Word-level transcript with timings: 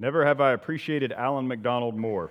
Never 0.00 0.24
have 0.24 0.40
I 0.40 0.52
appreciated 0.52 1.12
Alan 1.12 1.46
McDonald 1.46 1.94
more. 1.94 2.30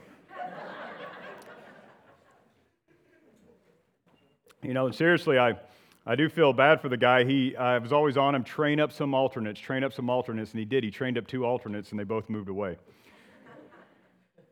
you 4.63 4.73
know, 4.73 4.89
seriously, 4.89 5.37
I, 5.37 5.53
I 6.03 6.15
do 6.15 6.29
feel 6.29 6.51
bad 6.51 6.81
for 6.81 6.89
the 6.89 6.97
guy. 6.97 7.25
He, 7.25 7.55
I 7.55 7.77
was 7.77 7.93
always 7.93 8.17
on 8.17 8.33
him, 8.33 8.43
train 8.43 8.79
up 8.79 8.91
some 8.91 9.13
alternates, 9.13 9.59
train 9.59 9.83
up 9.83 9.93
some 9.93 10.09
alternates, 10.09 10.49
and 10.49 10.57
he 10.57 10.65
did. 10.65 10.83
He 10.83 10.89
trained 10.89 11.19
up 11.19 11.27
two 11.27 11.45
alternates, 11.45 11.91
and 11.91 11.99
they 11.99 12.05
both 12.05 12.27
moved 12.27 12.49
away. 12.49 12.75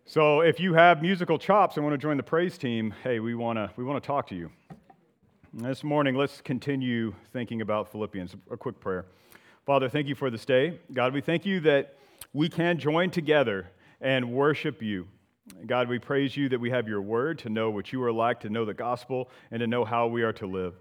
so 0.05 0.41
if 0.41 0.59
you 0.59 0.75
have 0.75 1.01
musical 1.01 1.39
chops 1.39 1.75
and 1.77 1.83
want 1.83 1.95
to 1.95 1.97
join 1.97 2.17
the 2.17 2.23
praise 2.23 2.55
team, 2.55 2.93
hey, 3.03 3.19
we 3.19 3.33
want 3.33 3.57
to 3.57 3.71
we 3.77 3.83
want 3.83 4.01
to 4.01 4.05
talk 4.05 4.27
to 4.27 4.35
you. 4.35 4.51
This 5.55 5.83
morning, 5.83 6.13
let's 6.13 6.39
continue 6.39 7.15
thinking 7.33 7.61
about 7.61 7.91
Philippians. 7.91 8.35
A 8.51 8.57
quick 8.57 8.79
prayer. 8.79 9.05
Father, 9.65 9.89
thank 9.89 10.07
you 10.07 10.13
for 10.13 10.29
this 10.29 10.45
day. 10.45 10.79
God, 10.93 11.15
we 11.15 11.21
thank 11.21 11.47
you 11.47 11.59
that 11.61 11.96
we 12.33 12.49
can 12.49 12.77
join 12.77 13.09
together 13.09 13.69
and 14.01 14.31
worship 14.31 14.81
you. 14.81 15.07
God, 15.65 15.87
we 15.87 15.97
praise 15.97 16.35
you 16.35 16.49
that 16.49 16.59
we 16.59 16.69
have 16.69 16.87
your 16.87 17.01
word 17.01 17.39
to 17.39 17.49
know 17.49 17.69
what 17.69 17.93
you 17.93 18.03
are 18.03 18.11
like, 18.11 18.41
to 18.41 18.49
know 18.49 18.65
the 18.65 18.73
gospel, 18.73 19.29
and 19.51 19.59
to 19.61 19.67
know 19.67 19.85
how 19.85 20.07
we 20.07 20.23
are 20.23 20.33
to 20.33 20.45
live. 20.45 20.75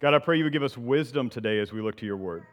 God, 0.00 0.14
I 0.14 0.18
pray 0.18 0.38
you 0.38 0.44
would 0.44 0.52
give 0.52 0.62
us 0.62 0.76
wisdom 0.76 1.28
today 1.30 1.58
as 1.58 1.72
we 1.72 1.80
look 1.80 1.96
to 1.98 2.06
your 2.06 2.16
word. 2.16 2.44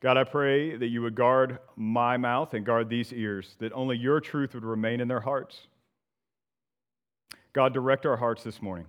God, 0.00 0.16
I 0.16 0.24
pray 0.24 0.76
that 0.76 0.88
you 0.88 1.02
would 1.02 1.14
guard 1.14 1.58
my 1.76 2.16
mouth 2.16 2.54
and 2.54 2.64
guard 2.64 2.88
these 2.88 3.12
ears, 3.12 3.56
that 3.58 3.72
only 3.72 3.96
your 3.96 4.20
truth 4.20 4.54
would 4.54 4.64
remain 4.64 5.00
in 5.00 5.08
their 5.08 5.20
hearts. 5.20 5.66
God, 7.52 7.72
direct 7.72 8.04
our 8.04 8.16
hearts 8.16 8.42
this 8.42 8.60
morning. 8.60 8.86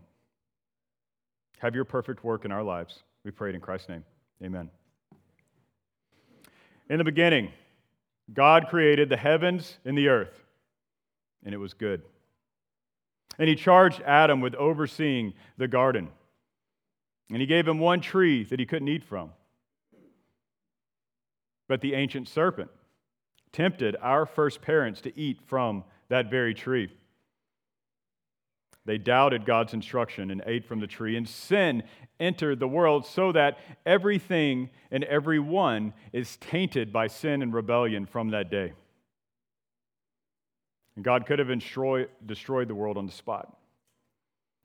Have 1.59 1.73
your 1.73 1.85
perfect 1.85 2.23
work 2.23 2.45
in 2.45 2.51
our 2.51 2.63
lives. 2.63 3.03
We 3.23 3.31
pray 3.31 3.49
it 3.49 3.55
in 3.55 3.61
Christ's 3.61 3.89
name. 3.89 4.03
Amen. 4.43 4.69
In 6.89 6.97
the 6.97 7.03
beginning, 7.03 7.51
God 8.33 8.67
created 8.69 9.09
the 9.09 9.17
heavens 9.17 9.77
and 9.85 9.97
the 9.97 10.07
earth, 10.07 10.43
and 11.43 11.53
it 11.53 11.57
was 11.57 11.73
good. 11.73 12.01
And 13.37 13.49
he 13.49 13.55
charged 13.55 14.01
Adam 14.01 14.41
with 14.41 14.55
overseeing 14.55 15.33
the 15.57 15.67
garden. 15.67 16.09
And 17.29 17.41
he 17.41 17.47
gave 17.47 17.67
him 17.67 17.79
one 17.79 18.01
tree 18.01 18.43
that 18.45 18.59
he 18.59 18.65
couldn't 18.65 18.87
eat 18.87 19.03
from. 19.03 19.31
But 21.67 21.81
the 21.81 21.95
ancient 21.95 22.27
serpent 22.27 22.69
tempted 23.51 23.95
our 24.01 24.25
first 24.25 24.61
parents 24.61 25.01
to 25.01 25.19
eat 25.19 25.39
from 25.45 25.83
that 26.09 26.29
very 26.29 26.53
tree. 26.53 26.91
They 28.85 28.97
doubted 28.97 29.45
God's 29.45 29.73
instruction 29.73 30.29
and 30.31 30.43
ate 30.45 30.65
from 30.65 30.79
the 30.79 30.87
tree, 30.87 31.17
and 31.17 31.27
sin 31.27 31.83
entered 32.19 32.59
the 32.59 32.67
world 32.67 33.05
so 33.05 33.31
that 33.31 33.57
everything 33.85 34.69
and 34.91 35.03
everyone 35.05 35.93
is 36.13 36.37
tainted 36.37 36.93
by 36.93 37.07
sin 37.07 37.41
and 37.41 37.53
rebellion 37.53 38.05
from 38.05 38.29
that 38.29 38.51
day. 38.51 38.73
And 40.95 41.03
God 41.03 41.25
could 41.25 41.39
have 41.39 41.47
destroyed, 41.47 42.09
destroyed 42.25 42.67
the 42.67 42.75
world 42.75 42.97
on 42.97 43.05
the 43.05 43.11
spot. 43.11 43.57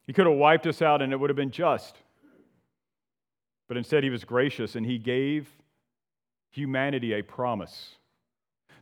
He 0.07 0.13
could 0.13 0.27
have 0.27 0.37
wiped 0.37 0.67
us 0.67 0.81
out 0.81 1.01
and 1.01 1.11
it 1.11 1.19
would 1.19 1.29
have 1.29 1.37
been 1.37 1.51
just. 1.51 1.97
But 3.67 3.77
instead, 3.77 4.03
He 4.03 4.09
was 4.09 4.23
gracious 4.23 4.75
and 4.75 4.85
He 4.85 4.97
gave 4.97 5.49
humanity 6.51 7.13
a 7.13 7.21
promise 7.21 7.95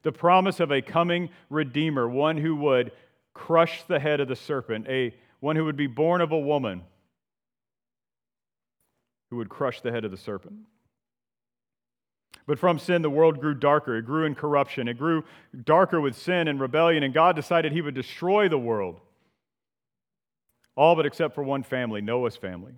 the 0.03 0.11
promise 0.11 0.59
of 0.59 0.71
a 0.71 0.81
coming 0.81 1.29
Redeemer, 1.49 2.07
one 2.07 2.37
who 2.37 2.55
would 2.55 2.91
crush 3.33 3.83
the 3.83 3.99
head 3.99 4.19
of 4.19 4.27
the 4.27 4.35
serpent, 4.35 4.87
a 4.87 5.13
one 5.39 5.55
who 5.55 5.65
would 5.65 5.77
be 5.77 5.87
born 5.87 6.21
of 6.21 6.31
a 6.31 6.39
woman 6.39 6.83
who 9.29 9.37
would 9.37 9.49
crush 9.49 9.81
the 9.81 9.91
head 9.91 10.05
of 10.05 10.11
the 10.11 10.17
serpent. 10.17 10.55
But 12.45 12.57
from 12.57 12.79
sin, 12.79 13.03
the 13.03 13.09
world 13.11 13.39
grew 13.39 13.53
darker. 13.53 13.97
It 13.97 14.05
grew 14.05 14.25
in 14.25 14.33
corruption. 14.33 14.87
It 14.87 14.97
grew 14.97 15.23
darker 15.65 16.01
with 16.01 16.15
sin 16.15 16.47
and 16.47 16.59
rebellion, 16.59 17.03
and 17.03 17.13
God 17.13 17.35
decided 17.35 17.71
He 17.71 17.81
would 17.81 17.93
destroy 17.93 18.49
the 18.49 18.57
world. 18.57 18.99
All 20.75 20.95
but 20.95 21.05
except 21.05 21.35
for 21.35 21.43
one 21.43 21.61
family, 21.61 22.01
Noah's 22.01 22.37
family, 22.37 22.73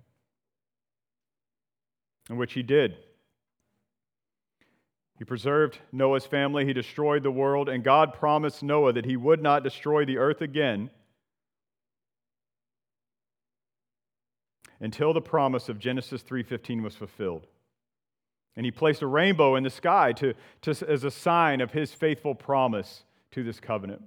in 2.28 2.36
which 2.36 2.52
He 2.52 2.62
did. 2.62 2.96
He 5.18 5.24
preserved 5.24 5.78
Noah's 5.90 6.26
family, 6.26 6.66
He 6.66 6.74
destroyed 6.74 7.22
the 7.22 7.30
world, 7.30 7.70
and 7.70 7.82
God 7.82 8.12
promised 8.12 8.62
Noah 8.62 8.92
that 8.92 9.06
He 9.06 9.16
would 9.16 9.42
not 9.42 9.64
destroy 9.64 10.04
the 10.04 10.18
earth 10.18 10.42
again 10.42 10.90
until 14.82 15.14
the 15.14 15.22
promise 15.22 15.70
of 15.70 15.78
Genesis 15.78 16.22
3:15 16.22 16.82
was 16.82 16.96
fulfilled. 16.96 17.46
And 18.56 18.66
he 18.66 18.72
placed 18.72 19.00
a 19.00 19.06
rainbow 19.06 19.54
in 19.54 19.62
the 19.62 19.70
sky 19.70 20.12
to, 20.14 20.34
to, 20.60 20.70
as 20.86 21.04
a 21.04 21.10
sign 21.10 21.62
of 21.62 21.70
his 21.70 21.94
faithful 21.94 22.34
promise 22.34 23.04
to 23.30 23.42
this 23.42 23.60
covenant. 23.60 24.02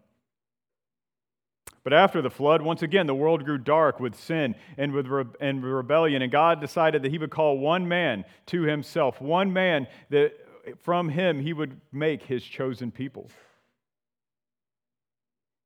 But 1.83 1.93
after 1.93 2.21
the 2.21 2.29
flood, 2.29 2.61
once 2.61 2.81
again, 2.81 3.07
the 3.07 3.15
world 3.15 3.45
grew 3.45 3.57
dark 3.57 3.99
with 3.99 4.15
sin 4.15 4.55
and 4.77 4.91
with 4.91 5.07
re- 5.07 5.25
and 5.39 5.63
rebellion, 5.63 6.21
and 6.21 6.31
God 6.31 6.59
decided 6.59 7.03
that 7.03 7.11
He 7.11 7.19
would 7.19 7.29
call 7.29 7.59
one 7.59 7.87
man 7.87 8.25
to 8.47 8.63
Himself, 8.63 9.21
one 9.21 9.53
man 9.53 9.87
that 10.09 10.33
from 10.79 11.09
him 11.09 11.39
He 11.39 11.53
would 11.53 11.79
make 11.91 12.23
His 12.23 12.43
chosen 12.43 12.91
people. 12.91 13.29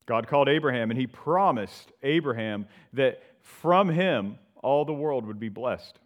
God 0.06 0.28
called 0.28 0.50
Abraham, 0.50 0.92
and 0.92 1.00
He 1.00 1.08
promised 1.08 1.94
Abraham 2.04 2.68
that 2.92 3.24
from 3.42 3.90
him 3.90 4.38
all 4.62 4.86
the 4.86 4.94
world 4.94 5.26
would 5.26 5.40
be 5.40 5.50
blessed. 5.50 6.00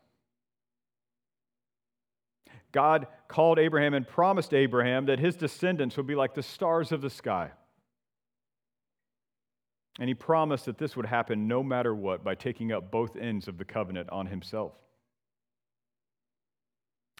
God 2.72 3.08
called 3.28 3.59
Abraham 3.59 3.94
and 3.94 4.08
promised 4.08 4.53
Abraham 4.53 5.06
that 5.06 5.19
his 5.19 5.36
descendants 5.36 5.96
would 5.96 6.08
be 6.08 6.16
like 6.16 6.34
the 6.34 6.44
stars 6.44 6.91
of 6.91 7.02
the 7.02 7.09
sky. 7.09 7.52
And 10.00 10.08
he 10.08 10.16
promised 10.16 10.66
that 10.66 10.80
this 10.80 10.96
would 10.96 11.06
happen 11.06 11.47
no 11.47 11.62
matter 11.62 11.94
what 11.94 12.24
by 12.24 12.34
taking 12.34 12.72
up 12.72 12.90
both 12.90 13.16
ends 13.16 13.47
of 13.47 13.59
the 13.59 13.66
covenant 13.66 14.09
on 14.09 14.25
himself. 14.25 14.74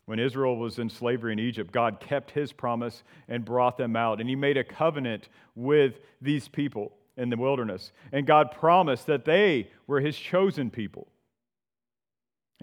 When 0.06 0.20
Israel 0.20 0.58
was 0.58 0.80
in 0.80 0.90
slavery 0.90 1.32
in 1.34 1.40
Egypt, 1.40 1.72
God 1.72 2.00
kept 2.00 2.32
his 2.32 2.52
promise 2.52 3.04
and 3.28 3.46
brought 3.46 3.78
them 3.78 3.96
out. 3.96 4.20
And 4.20 4.28
he 4.28 4.36
made 4.36 4.58
a 4.58 4.64
covenant 4.64 5.30
with 5.56 6.00
these 6.20 6.48
people 6.48 6.94
in 7.16 7.30
the 7.30 7.38
wilderness. 7.38 7.92
And 8.12 8.26
God 8.26 8.52
promised 8.52 9.06
that 9.06 9.24
they 9.24 9.70
were 9.88 10.02
his 10.02 10.18
chosen 10.18 10.72
people. 10.72 11.08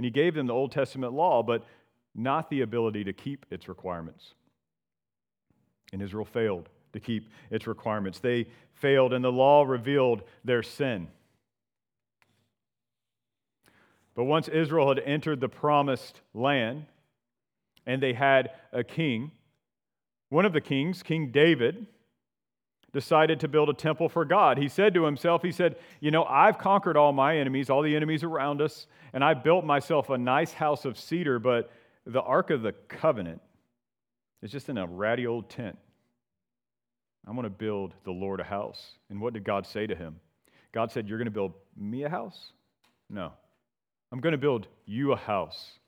And 0.01 0.05
he 0.07 0.11
gave 0.11 0.33
them 0.33 0.47
the 0.47 0.55
Old 0.55 0.73
Testament 0.73 1.13
law, 1.13 1.43
but 1.43 1.63
not 2.15 2.49
the 2.49 2.63
ability 2.63 3.05
to 3.05 3.13
keep 3.13 3.45
its 3.51 3.69
requirements. 3.69 4.33
And 5.93 6.01
Israel 6.01 6.25
failed 6.25 6.71
to 6.95 7.01
keep 7.01 7.29
its 7.51 7.67
requirements. 7.67 8.19
They 8.19 8.47
failed, 8.73 9.13
and 9.13 9.23
the 9.23 9.31
law 9.31 9.63
revealed 9.63 10.23
their 10.43 10.63
sin. 10.63 11.09
But 14.15 14.25
once 14.25 14.49
Israel 14.49 14.89
had 14.89 15.01
entered 15.01 15.39
the 15.39 15.51
promised 15.51 16.23
land 16.33 16.87
and 17.85 18.03
they 18.03 18.15
had 18.15 18.53
a 18.73 18.83
king, 18.83 19.33
one 20.31 20.47
of 20.47 20.55
the 20.55 20.63
kings, 20.63 21.03
King 21.03 21.31
David, 21.31 21.87
decided 22.93 23.41
to 23.41 23.49
build 23.49 23.69
a 23.69 23.75
temple 23.75 24.09
for 24.09 24.25
God. 24.25 24.59
He 24.59 24.69
said 24.69 24.95
to 24.95 25.05
himself, 25.05 25.43
He 25.43 25.53
said, 25.53 25.77
You 26.01 26.11
know, 26.11 26.25
I've 26.25 26.59
conquered 26.59 26.97
all 26.97 27.13
my 27.13 27.37
enemies, 27.37 27.71
all 27.71 27.83
the 27.83 27.95
enemies 27.95 28.25
around 28.25 28.61
us, 28.61 28.87
and 29.13 29.25
I 29.25 29.35
built 29.35 29.65
myself 29.65 30.11
a 30.11 30.19
nice 30.19 30.53
house 30.53 30.85
of 30.85 30.99
cedar, 30.99 31.39
but 31.39 31.71
the 32.07 32.21
Ark 32.21 32.51
of 32.51 32.63
the 32.63 32.73
Covenant 32.89 33.41
is 34.43 34.51
just 34.51 34.69
in 34.69 34.79
a 34.79 34.87
ratty 34.87 35.27
old 35.27 35.49
tent. 35.49 35.79
I'm 37.27 37.35
going 37.35 37.45
to 37.45 37.51
build 37.51 37.95
the 38.05 38.13
Lord 38.13 38.41
a 38.41 38.45
house. 38.45 38.93
And 39.11 39.21
what 39.21 39.35
did 39.35 39.45
God 39.45 39.67
say 39.67 39.87
to 39.87 39.95
him? 39.95 40.17
God 40.73 40.91
said, 40.91 41.09
You're 41.09 41.19
going 41.19 41.27
to 41.27 41.33
build 41.33 41.53
me 41.77 42.05
a 42.05 42.09
house? 42.09 42.53
No. 43.09 43.33
I'm 44.13 44.21
going 44.21 44.33
to 44.33 44.39
build 44.39 44.67
you 44.87 45.13
a 45.13 45.17
house. 45.17 45.79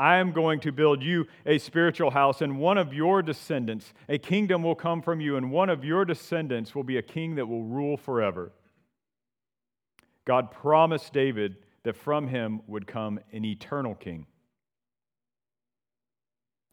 I 0.00 0.16
am 0.16 0.32
going 0.32 0.60
to 0.60 0.72
build 0.72 1.02
you 1.02 1.26
a 1.44 1.58
spiritual 1.58 2.10
house, 2.10 2.40
and 2.40 2.58
one 2.58 2.78
of 2.78 2.94
your 2.94 3.20
descendants, 3.20 3.92
a 4.08 4.16
kingdom 4.16 4.62
will 4.62 4.74
come 4.74 5.02
from 5.02 5.20
you, 5.20 5.36
and 5.36 5.52
one 5.52 5.68
of 5.68 5.84
your 5.84 6.06
descendants 6.06 6.74
will 6.74 6.84
be 6.84 6.96
a 6.96 7.02
king 7.02 7.34
that 7.34 7.46
will 7.46 7.64
rule 7.64 7.98
forever. 7.98 8.50
God 10.24 10.52
promised 10.52 11.12
David 11.12 11.56
that 11.82 11.98
from 11.98 12.28
him 12.28 12.62
would 12.66 12.86
come 12.86 13.20
an 13.30 13.44
eternal 13.44 13.94
king. 13.94 14.24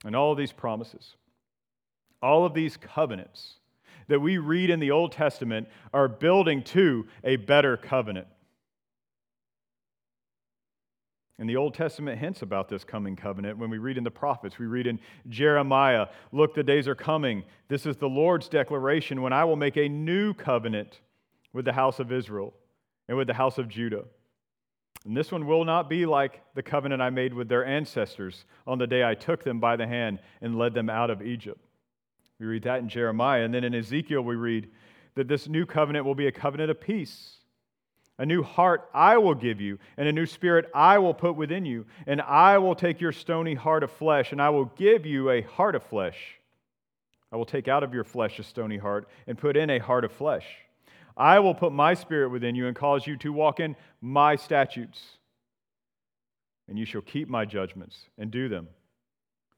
And 0.05 0.15
all 0.15 0.31
of 0.31 0.37
these 0.37 0.53
promises, 0.53 1.17
all 2.23 2.45
of 2.45 2.53
these 2.53 2.77
covenants 2.77 3.55
that 4.07 4.21
we 4.21 4.37
read 4.37 4.69
in 4.69 4.79
the 4.79 4.91
Old 4.91 5.11
Testament 5.11 5.67
are 5.93 6.07
building 6.07 6.63
to 6.63 7.05
a 7.25 7.35
better 7.35 7.75
covenant. 7.75 8.27
And 11.39 11.47
the 11.47 11.55
Old 11.55 11.75
Testament 11.75 12.19
hints 12.19 12.41
about 12.41 12.67
this 12.67 12.83
coming 12.83 13.15
covenant 13.15 13.59
when 13.59 13.69
we 13.69 13.77
read 13.77 13.97
in 13.97 14.03
the 14.03 14.11
prophets. 14.11 14.57
We 14.57 14.65
read 14.65 14.87
in 14.87 14.99
Jeremiah, 15.29 16.07
Look, 16.31 16.55
the 16.55 16.63
days 16.63 16.87
are 16.87 16.95
coming. 16.95 17.43
This 17.67 17.85
is 17.85 17.95
the 17.97 18.09
Lord's 18.09 18.49
declaration 18.49 19.21
when 19.21 19.33
I 19.33 19.43
will 19.43 19.55
make 19.55 19.77
a 19.77 19.87
new 19.87 20.33
covenant 20.33 20.99
with 21.53 21.65
the 21.65 21.73
house 21.73 21.99
of 21.99 22.11
Israel 22.11 22.53
and 23.07 23.17
with 23.17 23.27
the 23.27 23.35
house 23.35 23.59
of 23.59 23.69
Judah. 23.69 24.05
And 25.05 25.15
this 25.15 25.31
one 25.31 25.45
will 25.45 25.63
not 25.63 25.89
be 25.89 26.05
like 26.05 26.41
the 26.55 26.63
covenant 26.63 27.01
I 27.01 27.11
made 27.11 27.33
with 27.33 27.47
their 27.47 27.65
ancestors 27.65 28.45
on 28.65 28.79
the 28.79 28.87
day 28.87 29.03
I 29.03 29.13
took 29.13 29.43
them 29.43 29.59
by 29.59 29.75
the 29.75 29.87
hand 29.87 30.19
and 30.41 30.57
led 30.57 30.73
them 30.73 30.89
out 30.89 31.09
of 31.09 31.21
Egypt. 31.21 31.61
We 32.39 32.45
read 32.45 32.63
that 32.63 32.79
in 32.79 32.89
Jeremiah. 32.89 33.43
And 33.43 33.53
then 33.53 33.63
in 33.63 33.73
Ezekiel, 33.73 34.21
we 34.21 34.35
read 34.35 34.69
that 35.15 35.27
this 35.27 35.47
new 35.47 35.65
covenant 35.65 36.05
will 36.05 36.15
be 36.15 36.27
a 36.27 36.31
covenant 36.31 36.71
of 36.71 36.81
peace. 36.81 37.36
A 38.19 38.25
new 38.25 38.41
heart 38.41 38.89
I 38.93 39.17
will 39.17 39.35
give 39.35 39.61
you, 39.61 39.77
and 39.95 40.07
a 40.07 40.11
new 40.11 40.25
spirit 40.25 40.69
I 40.73 40.97
will 40.97 41.13
put 41.13 41.35
within 41.35 41.65
you. 41.65 41.85
And 42.07 42.21
I 42.21 42.57
will 42.57 42.75
take 42.75 42.99
your 42.99 43.11
stony 43.11 43.53
heart 43.53 43.83
of 43.83 43.91
flesh, 43.91 44.31
and 44.31 44.41
I 44.41 44.49
will 44.49 44.65
give 44.65 45.05
you 45.05 45.29
a 45.29 45.41
heart 45.41 45.75
of 45.75 45.83
flesh. 45.83 46.17
I 47.31 47.35
will 47.35 47.45
take 47.45 47.67
out 47.67 47.83
of 47.83 47.93
your 47.93 48.03
flesh 48.03 48.39
a 48.39 48.43
stony 48.43 48.77
heart, 48.77 49.07
and 49.27 49.37
put 49.37 49.55
in 49.55 49.69
a 49.69 49.79
heart 49.79 50.03
of 50.03 50.11
flesh. 50.11 50.45
I 51.15 51.39
will 51.39 51.53
put 51.53 51.71
my 51.71 51.93
spirit 51.93 52.29
within 52.29 52.55
you, 52.55 52.67
and 52.67 52.75
cause 52.75 53.05
you 53.05 53.17
to 53.17 53.31
walk 53.33 53.59
in 53.59 53.75
my 54.01 54.35
statutes. 54.35 55.17
And 56.67 56.77
you 56.77 56.85
shall 56.85 57.01
keep 57.01 57.29
my 57.29 57.45
judgments 57.45 58.09
and 58.17 58.31
do 58.31 58.49
them. 58.49 58.67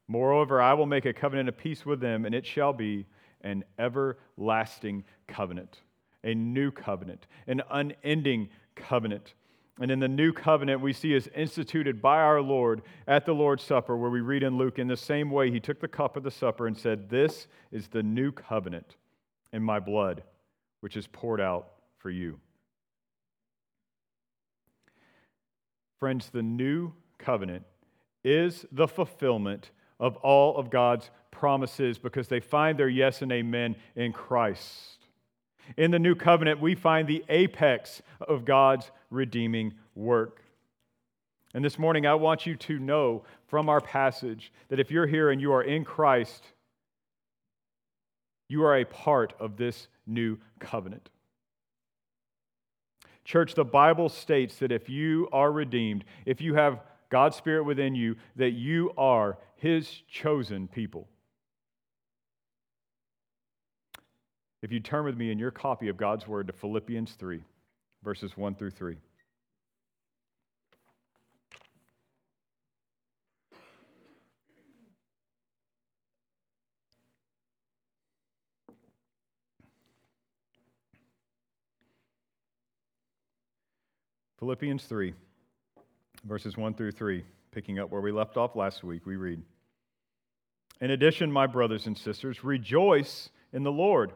Moreover, 0.06 0.60
I 0.60 0.74
will 0.74 0.86
make 0.86 1.06
a 1.06 1.12
covenant 1.12 1.48
of 1.48 1.56
peace 1.56 1.86
with 1.86 2.00
them, 2.00 2.26
and 2.26 2.34
it 2.34 2.44
shall 2.44 2.72
be 2.72 3.06
an 3.42 3.64
everlasting 3.78 5.04
covenant, 5.28 5.78
a 6.24 6.34
new 6.34 6.70
covenant, 6.70 7.26
an 7.46 7.62
unending 7.70 8.48
covenant. 8.74 9.34
And 9.80 9.90
in 9.90 9.98
the 9.98 10.08
new 10.08 10.32
covenant, 10.32 10.82
we 10.82 10.92
see 10.92 11.14
is 11.14 11.28
instituted 11.34 12.02
by 12.02 12.18
our 12.18 12.42
Lord 12.42 12.82
at 13.06 13.24
the 13.24 13.32
Lord's 13.32 13.62
Supper, 13.62 13.96
where 13.96 14.10
we 14.10 14.20
read 14.20 14.42
in 14.42 14.58
Luke, 14.58 14.78
in 14.78 14.88
the 14.88 14.96
same 14.96 15.30
way, 15.30 15.50
he 15.50 15.60
took 15.60 15.80
the 15.80 15.88
cup 15.88 16.16
of 16.16 16.22
the 16.22 16.30
supper 16.30 16.66
and 16.66 16.76
said, 16.76 17.08
This 17.08 17.46
is 17.72 17.88
the 17.88 18.02
new 18.02 18.30
covenant 18.30 18.96
in 19.52 19.62
my 19.62 19.80
blood, 19.80 20.22
which 20.80 20.96
is 20.96 21.06
poured 21.06 21.40
out 21.40 21.68
for 21.98 22.10
you. 22.10 22.38
Friends, 25.98 26.30
the 26.30 26.42
new 26.42 26.92
covenant 27.18 27.64
is 28.24 28.66
the 28.72 28.88
fulfillment 28.88 29.70
of 29.98 30.16
all 30.16 30.56
of 30.56 30.70
God's 30.70 31.10
promises 31.30 31.98
because 31.98 32.28
they 32.28 32.40
find 32.40 32.78
their 32.78 32.88
yes 32.88 33.22
and 33.22 33.32
amen 33.32 33.76
in 33.96 34.12
Christ. 34.12 34.99
In 35.76 35.90
the 35.90 35.98
new 35.98 36.14
covenant, 36.14 36.60
we 36.60 36.74
find 36.74 37.06
the 37.06 37.24
apex 37.28 38.02
of 38.26 38.44
God's 38.44 38.90
redeeming 39.10 39.74
work. 39.94 40.42
And 41.54 41.64
this 41.64 41.78
morning, 41.78 42.06
I 42.06 42.14
want 42.14 42.46
you 42.46 42.56
to 42.56 42.78
know 42.78 43.24
from 43.48 43.68
our 43.68 43.80
passage 43.80 44.52
that 44.68 44.78
if 44.78 44.90
you're 44.90 45.06
here 45.06 45.30
and 45.30 45.40
you 45.40 45.52
are 45.52 45.62
in 45.62 45.84
Christ, 45.84 46.44
you 48.48 48.64
are 48.64 48.76
a 48.76 48.84
part 48.84 49.32
of 49.40 49.56
this 49.56 49.88
new 50.06 50.38
covenant. 50.58 51.08
Church, 53.24 53.54
the 53.54 53.64
Bible 53.64 54.08
states 54.08 54.56
that 54.56 54.72
if 54.72 54.88
you 54.88 55.28
are 55.32 55.52
redeemed, 55.52 56.04
if 56.26 56.40
you 56.40 56.54
have 56.54 56.80
God's 57.10 57.36
Spirit 57.36 57.64
within 57.64 57.94
you, 57.94 58.16
that 58.36 58.52
you 58.52 58.92
are 58.96 59.38
His 59.56 59.88
chosen 60.08 60.68
people. 60.68 61.08
If 64.62 64.72
you 64.72 64.80
turn 64.80 65.04
with 65.04 65.16
me 65.16 65.30
in 65.30 65.38
your 65.38 65.50
copy 65.50 65.88
of 65.88 65.96
God's 65.96 66.26
Word 66.28 66.46
to 66.48 66.52
Philippians 66.52 67.12
3, 67.12 67.42
verses 68.02 68.36
1 68.36 68.54
through 68.54 68.70
3. 68.70 68.96
Philippians 84.38 84.84
3 84.84 85.12
verses 86.24 86.56
1 86.56 86.74
through 86.74 86.92
3, 86.92 87.24
picking 87.50 87.78
up 87.78 87.90
where 87.90 88.00
we 88.00 88.12
left 88.12 88.36
off 88.36 88.56
last 88.56 88.84
week, 88.84 89.06
we 89.06 89.16
read 89.16 89.42
In 90.80 90.90
addition, 90.90 91.30
my 91.30 91.46
brothers 91.46 91.86
and 91.86 91.96
sisters, 91.96 92.44
rejoice 92.44 93.30
in 93.52 93.62
the 93.62 93.72
Lord. 93.72 94.12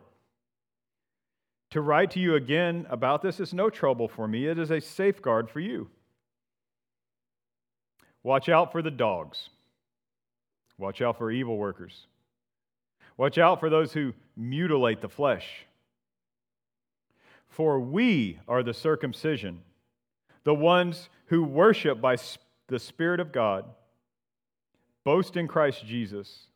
To 1.75 1.81
write 1.81 2.13
to 2.13 2.21
you 2.21 2.37
again 2.37 2.87
about 2.89 3.21
this 3.21 3.41
is 3.41 3.53
no 3.53 3.69
trouble 3.69 4.07
for 4.07 4.29
me, 4.29 4.47
it 4.47 4.61
is 4.61 4.71
a 4.71 4.81
safeguard 4.81 5.51
for 5.51 5.59
you. 5.59 5.91
Watch 8.23 8.49
out 8.49 8.71
for 8.71 8.81
the 8.81 8.93
dogs. 8.93 9.49
Watch 10.79 11.03
out 11.03 11.19
for 11.19 11.33
evil 11.33 11.59
workers. 11.59 12.07
Watch 13.17 13.39
out 13.39 13.59
for 13.59 13.71
those 13.71 13.93
who 13.93 14.13
mutilate 14.37 15.01
the 15.01 15.09
flesh. 15.09 15.67
For 17.49 17.81
we 17.81 18.39
are 18.47 18.63
the 18.63 18.73
circumcision 18.73 19.61
the 20.45 20.55
ones 20.55 21.09
who 21.27 21.43
worship 21.43 22.01
by 22.01 22.17
the 22.69 22.79
Spirit 22.79 23.19
of 23.19 23.33
God, 23.33 23.65
boast 25.03 25.37
in 25.37 25.49
Christ 25.49 25.85
Jesus, 25.85 26.47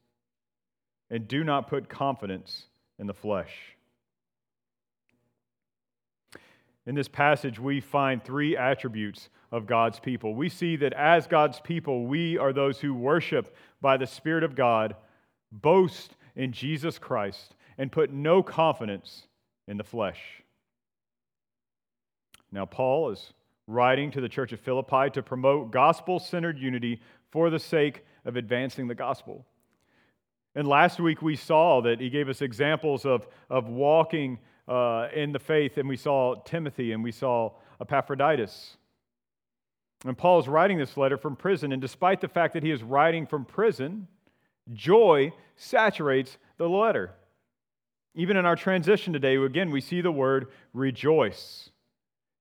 and 1.10 1.26
do 1.26 1.42
not 1.42 1.66
put 1.66 1.88
confidence 1.88 2.66
in 3.00 3.08
the 3.08 3.14
flesh. 3.14 3.74
In 6.88 6.94
this 6.94 7.06
passage, 7.06 7.60
we 7.60 7.82
find 7.82 8.24
three 8.24 8.56
attributes 8.56 9.28
of 9.52 9.66
God's 9.66 10.00
people. 10.00 10.34
We 10.34 10.48
see 10.48 10.74
that 10.76 10.94
as 10.94 11.26
God's 11.26 11.60
people, 11.60 12.06
we 12.06 12.38
are 12.38 12.50
those 12.50 12.80
who 12.80 12.94
worship 12.94 13.54
by 13.82 13.98
the 13.98 14.06
Spirit 14.06 14.42
of 14.42 14.54
God, 14.54 14.96
boast 15.52 16.16
in 16.34 16.50
Jesus 16.50 16.98
Christ, 16.98 17.56
and 17.76 17.92
put 17.92 18.10
no 18.10 18.42
confidence 18.42 19.26
in 19.66 19.76
the 19.76 19.84
flesh. 19.84 20.18
Now, 22.50 22.64
Paul 22.64 23.10
is 23.10 23.34
writing 23.66 24.10
to 24.12 24.22
the 24.22 24.28
church 24.30 24.54
of 24.54 24.60
Philippi 24.60 25.10
to 25.10 25.22
promote 25.22 25.70
gospel 25.70 26.18
centered 26.18 26.58
unity 26.58 27.02
for 27.30 27.50
the 27.50 27.58
sake 27.58 28.02
of 28.24 28.36
advancing 28.36 28.88
the 28.88 28.94
gospel. 28.94 29.44
And 30.54 30.66
last 30.66 31.00
week 31.00 31.20
we 31.20 31.36
saw 31.36 31.82
that 31.82 32.00
he 32.00 32.08
gave 32.08 32.30
us 32.30 32.40
examples 32.40 33.04
of, 33.04 33.28
of 33.50 33.68
walking 33.68 34.38
uh, 34.68 35.08
in 35.14 35.32
the 35.32 35.38
faith, 35.38 35.78
and 35.78 35.88
we 35.88 35.96
saw 35.96 36.34
Timothy 36.44 36.92
and 36.92 37.02
we 37.02 37.12
saw 37.12 37.52
Epaphroditus. 37.80 38.76
And 40.04 40.16
Paul 40.16 40.38
is 40.38 40.46
writing 40.46 40.78
this 40.78 40.96
letter 40.96 41.16
from 41.16 41.34
prison, 41.34 41.72
and 41.72 41.82
despite 41.82 42.20
the 42.20 42.28
fact 42.28 42.54
that 42.54 42.62
he 42.62 42.70
is 42.70 42.82
writing 42.82 43.26
from 43.26 43.44
prison, 43.44 44.06
joy 44.72 45.32
saturates 45.56 46.38
the 46.56 46.68
letter. 46.68 47.14
Even 48.14 48.36
in 48.36 48.46
our 48.46 48.56
transition 48.56 49.12
today, 49.12 49.36
again, 49.36 49.70
we 49.70 49.80
see 49.80 50.00
the 50.00 50.12
word 50.12 50.48
rejoice. 50.72 51.70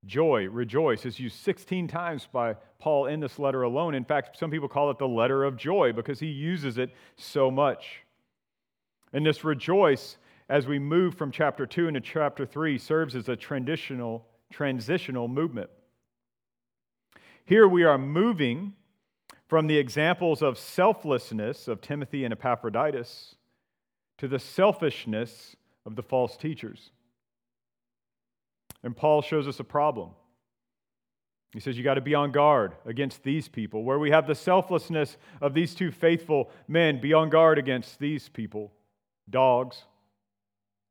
Joy, 0.06 0.47
rejoice, 0.47 1.06
is 1.06 1.19
used 1.19 1.38
16 1.39 1.88
times 1.88 2.27
by 2.31 2.56
Paul 2.80 3.07
in 3.07 3.19
this 3.19 3.39
letter 3.39 3.63
alone. 3.63 3.95
In 3.95 4.06
fact, 4.06 4.38
some 4.38 4.51
people 4.51 4.69
call 4.69 4.91
it 4.91 5.00
the 5.00 5.07
letter 5.07 5.44
of 5.44 5.57
joy 5.57 5.91
because 5.91 6.19
he 6.19 6.27
uses 6.27 6.77
it 6.77 6.91
so 7.15 7.50
much. 7.50 8.03
And 9.13 9.25
this 9.25 9.44
rejoice, 9.44 10.18
as 10.49 10.67
we 10.67 10.79
move 10.79 11.15
from 11.15 11.31
chapter 11.31 11.65
2 11.65 11.88
into 11.88 11.99
chapter 11.99 12.45
3, 12.45 12.77
serves 12.77 13.16
as 13.16 13.27
a 13.27 13.35
transitional, 13.35 14.25
transitional 14.51 15.27
movement. 15.27 15.69
Here 17.45 17.68
we 17.68 17.83
are 17.83 17.97
moving 17.97 18.73
from 19.47 19.68
the 19.68 19.77
examples 19.77 20.42
of 20.42 20.57
selflessness 20.57 21.68
of 21.68 21.81
Timothy 21.81 22.23
and 22.25 22.33
Epaphroditus 22.33 23.35
to 24.18 24.27
the 24.27 24.39
selfishness 24.39 25.56
of 25.85 25.95
the 25.95 26.04
false 26.04 26.35
teachers. 26.35 26.92
And 28.83 28.95
Paul 28.95 29.21
shows 29.21 29.47
us 29.47 29.59
a 29.59 29.63
problem. 29.63 30.11
He 31.54 31.59
says, 31.59 31.77
You 31.77 31.83
got 31.83 31.95
to 31.95 32.01
be 32.01 32.16
on 32.16 32.31
guard 32.31 32.73
against 32.85 33.23
these 33.23 33.47
people. 33.47 33.83
Where 33.83 33.99
we 33.99 34.11
have 34.11 34.27
the 34.27 34.35
selflessness 34.35 35.18
of 35.42 35.54
these 35.54 35.73
two 35.73 35.92
faithful 35.92 36.51
men, 36.68 36.99
be 36.99 37.13
on 37.13 37.30
guard 37.30 37.57
against 37.57 37.99
these 37.99 38.30
people 38.30 38.73
dogs, 39.30 39.83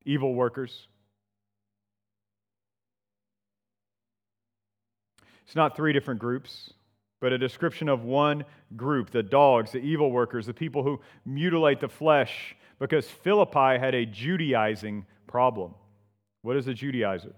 evil 0.07 0.35
workers. 0.35 0.89
It's 5.45 5.55
not 5.55 5.77
three 5.77 5.93
different 5.93 6.21
groups, 6.21 6.73
but 7.21 7.33
a 7.33 7.39
description 7.39 7.89
of 7.89 8.05
one 8.05 8.45
group 8.77 9.11
the 9.11 9.23
dogs, 9.23 9.73
the 9.73 9.79
evil 9.79 10.11
workers, 10.11 10.47
the 10.47 10.55
people 10.55 10.83
who 10.83 11.01
mutilate 11.25 11.81
the 11.81 11.89
flesh, 11.89 12.57
because 12.79 13.07
Philippi 13.07 13.79
had 13.79 13.95
a 13.95 14.07
Judaizing 14.07 15.07
problem. 15.27 15.75
What 16.43 16.57
is 16.57 16.69
a 16.69 16.75
Judaizer? 16.75 17.33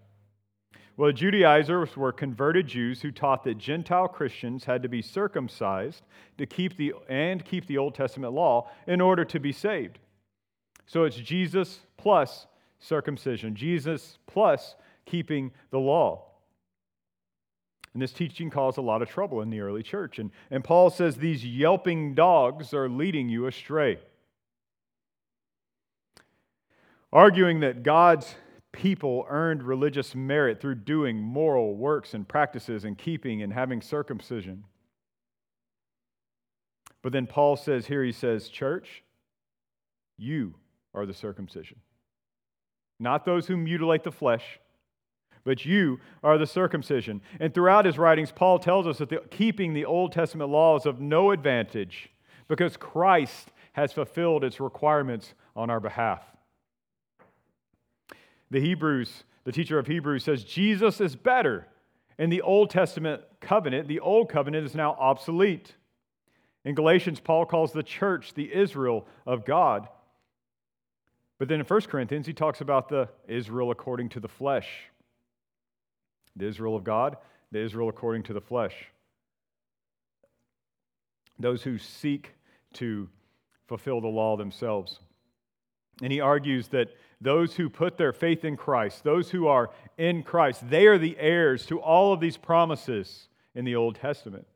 Well, 0.97 1.13
Judaizers 1.13 1.97
were 1.97 2.13
converted 2.13 2.67
Jews 2.67 3.01
who 3.01 3.13
taught 3.13 3.45
that 3.45 3.57
Gentile 3.57 4.09
Christians 4.09 4.65
had 4.65 4.83
to 4.83 4.89
be 4.89 5.01
circumcised 5.01 6.03
to 6.39 6.47
keep 6.47 6.77
the, 6.77 6.93
and 7.09 7.45
keep 7.45 7.67
the 7.67 7.79
Old 7.79 7.95
Testament 7.95 8.33
law 8.33 8.69
in 8.89 9.01
order 9.01 9.25
to 9.27 9.39
be 9.39 9.53
saved. 9.53 10.01
So 10.87 11.05
it's 11.05 11.17
Jesus 11.17 11.81
plus 11.97 12.47
circumcision, 12.79 13.55
Jesus 13.55 14.19
plus 14.27 14.77
keeping 15.07 15.53
the 15.71 15.79
law. 15.79 16.25
And 17.95 18.03
this 18.03 18.13
teaching 18.13 18.51
caused 18.51 18.79
a 18.79 18.83
lot 18.83 19.03
of 19.03 19.09
trouble 19.09 19.41
in 19.41 19.51
the 19.51 19.61
early 19.61 19.83
church. 19.83 20.19
And, 20.19 20.31
and 20.51 20.63
Paul 20.63 20.91
says 20.91 21.17
these 21.17 21.45
yelping 21.45 22.15
dogs 22.15 22.73
are 22.75 22.89
leading 22.89 23.29
you 23.29 23.47
astray. 23.47 23.99
Arguing 27.13 27.61
that 27.61 27.83
God's 27.83 28.35
people 28.73 29.27
earned 29.29 29.63
religious 29.63 30.15
merit 30.15 30.61
through 30.61 30.77
doing 30.77 31.19
moral 31.19 31.75
works 31.75 32.15
and 32.15 32.29
practices 32.29 32.85
and 32.85 32.99
keeping 32.99 33.43
and 33.43 33.53
having 33.53 33.81
circumcision. 33.81 34.65
But 37.03 37.13
then 37.13 37.27
Paul 37.27 37.57
says 37.57 37.87
here, 37.87 38.05
he 38.05 38.13
says, 38.13 38.49
Church, 38.49 39.03
you 40.19 40.55
are 40.95 41.07
the 41.07 41.15
circumcision. 41.15 41.79
Not 43.01 43.25
those 43.25 43.47
who 43.47 43.57
mutilate 43.57 44.03
the 44.03 44.13
flesh, 44.13 44.59
but 45.45 45.65
you 45.65 46.01
are 46.23 46.37
the 46.37 46.47
circumcision. 46.47 47.21
And 47.41 47.55
throughout 47.55 47.85
his 47.85 47.99
writings, 47.99 48.33
Paul 48.33 48.59
tells 48.59 48.87
us 48.87 48.99
that 48.99 49.09
the, 49.09 49.23
keeping 49.31 49.73
the 49.73 49.85
Old 49.85 50.13
Testament 50.13 50.51
law 50.51 50.77
is 50.77 50.87
of 50.87 51.01
no 51.01 51.31
advantage 51.31 52.11
because 52.49 52.77
Christ 52.77 53.51
has 53.73 53.93
fulfilled 53.93 54.43
its 54.45 54.61
requirements 54.61 55.35
on 55.55 55.71
our 55.71 55.81
behalf. 55.81 56.23
The 58.51 58.61
Hebrews, 58.61 59.25
the 59.45 59.53
teacher 59.53 59.79
of 59.79 59.87
Hebrews 59.87 60.25
says 60.25 60.45
Jesus 60.45 61.01
is 61.01 61.15
better. 61.15 61.67
In 62.19 62.31
the 62.31 62.43
Old 62.43 62.71
Testament 62.71 63.23
covenant, 63.41 63.87
the 63.87 64.01
old 64.01 64.29
covenant 64.29 64.67
is 64.67 64.75
now 64.75 64.97
obsolete. 64.99 65.75
In 66.65 66.75
Galatians, 66.75 67.21
Paul 67.21 67.47
calls 67.47 67.73
the 67.73 67.83
church 67.83 68.35
the 68.35 68.53
Israel 68.53 69.07
of 69.27 69.45
God. 69.45 69.89
But 71.39 71.49
then 71.49 71.61
in 71.61 71.67
1 71.67 71.81
Corinthians, 71.83 72.27
he 72.27 72.33
talks 72.33 72.61
about 72.61 72.89
the 72.89 73.09
Israel 73.29 73.71
according 73.71 74.09
to 74.11 74.21
the 74.21 74.29
flesh. 74.29 74.69
The 76.37 76.47
Israel 76.47 76.77
of 76.77 76.85
God, 76.85 77.17
the 77.53 77.61
Israel 77.61 77.89
according 77.89 78.25
to 78.25 78.33
the 78.33 78.41
flesh. 78.41 78.75
Those 81.39 81.63
who 81.63 81.79
seek 81.79 82.35
to 82.75 83.09
fulfill 83.67 84.01
the 84.01 84.09
law 84.09 84.37
themselves. 84.37 85.01
And 86.03 86.13
he 86.13 86.21
argues 86.21 86.69
that 86.69 86.89
those 87.21 87.55
who 87.55 87.69
put 87.69 87.99
their 87.99 88.13
faith 88.13 88.45
in 88.45 88.57
Christ, 88.57 89.05
those 89.05 89.31
who 89.31 89.47
are 89.47 89.71
in 89.97 90.23
Christ, 90.23 90.69
they 90.69 90.87
are 90.87 90.99
the 90.99 91.17
heirs 91.19 91.67
to 91.67 91.81
all 91.81 92.13
of 92.13 92.21
these 92.21 92.37
promises 92.37 93.29
in 93.55 93.65
the 93.65 93.75
Old 93.75 93.97
Testament. 93.97 94.47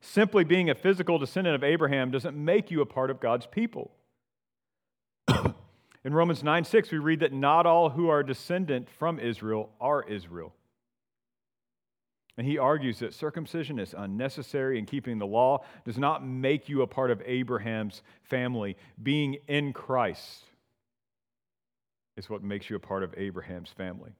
Simply 0.00 0.44
being 0.44 0.68
a 0.68 0.74
physical 0.74 1.18
descendant 1.18 1.54
of 1.54 1.64
Abraham 1.64 2.10
doesn't 2.10 2.36
make 2.36 2.70
you 2.70 2.80
a 2.80 2.86
part 2.86 3.10
of 3.10 3.20
God's 3.20 3.46
people. 3.46 3.92
In 6.04 6.12
Romans 6.12 6.42
9 6.42 6.64
6, 6.64 6.90
we 6.90 6.98
read 6.98 7.20
that 7.20 7.32
not 7.32 7.66
all 7.66 7.90
who 7.90 8.08
are 8.08 8.22
descendant 8.22 8.88
from 8.90 9.18
Israel 9.18 9.70
are 9.80 10.02
Israel. 10.02 10.54
And 12.36 12.46
he 12.46 12.58
argues 12.58 12.98
that 12.98 13.14
circumcision 13.14 13.78
is 13.78 13.94
unnecessary 13.96 14.78
and 14.78 14.88
keeping 14.88 15.18
the 15.18 15.26
law 15.26 15.64
does 15.84 15.98
not 15.98 16.26
make 16.26 16.68
you 16.68 16.82
a 16.82 16.86
part 16.86 17.10
of 17.10 17.22
Abraham's 17.24 18.02
family. 18.24 18.76
Being 19.00 19.38
in 19.46 19.72
Christ 19.72 20.42
is 22.16 22.28
what 22.28 22.42
makes 22.42 22.68
you 22.68 22.76
a 22.76 22.80
part 22.80 23.04
of 23.04 23.14
Abraham's 23.16 23.70
family. 23.70 24.12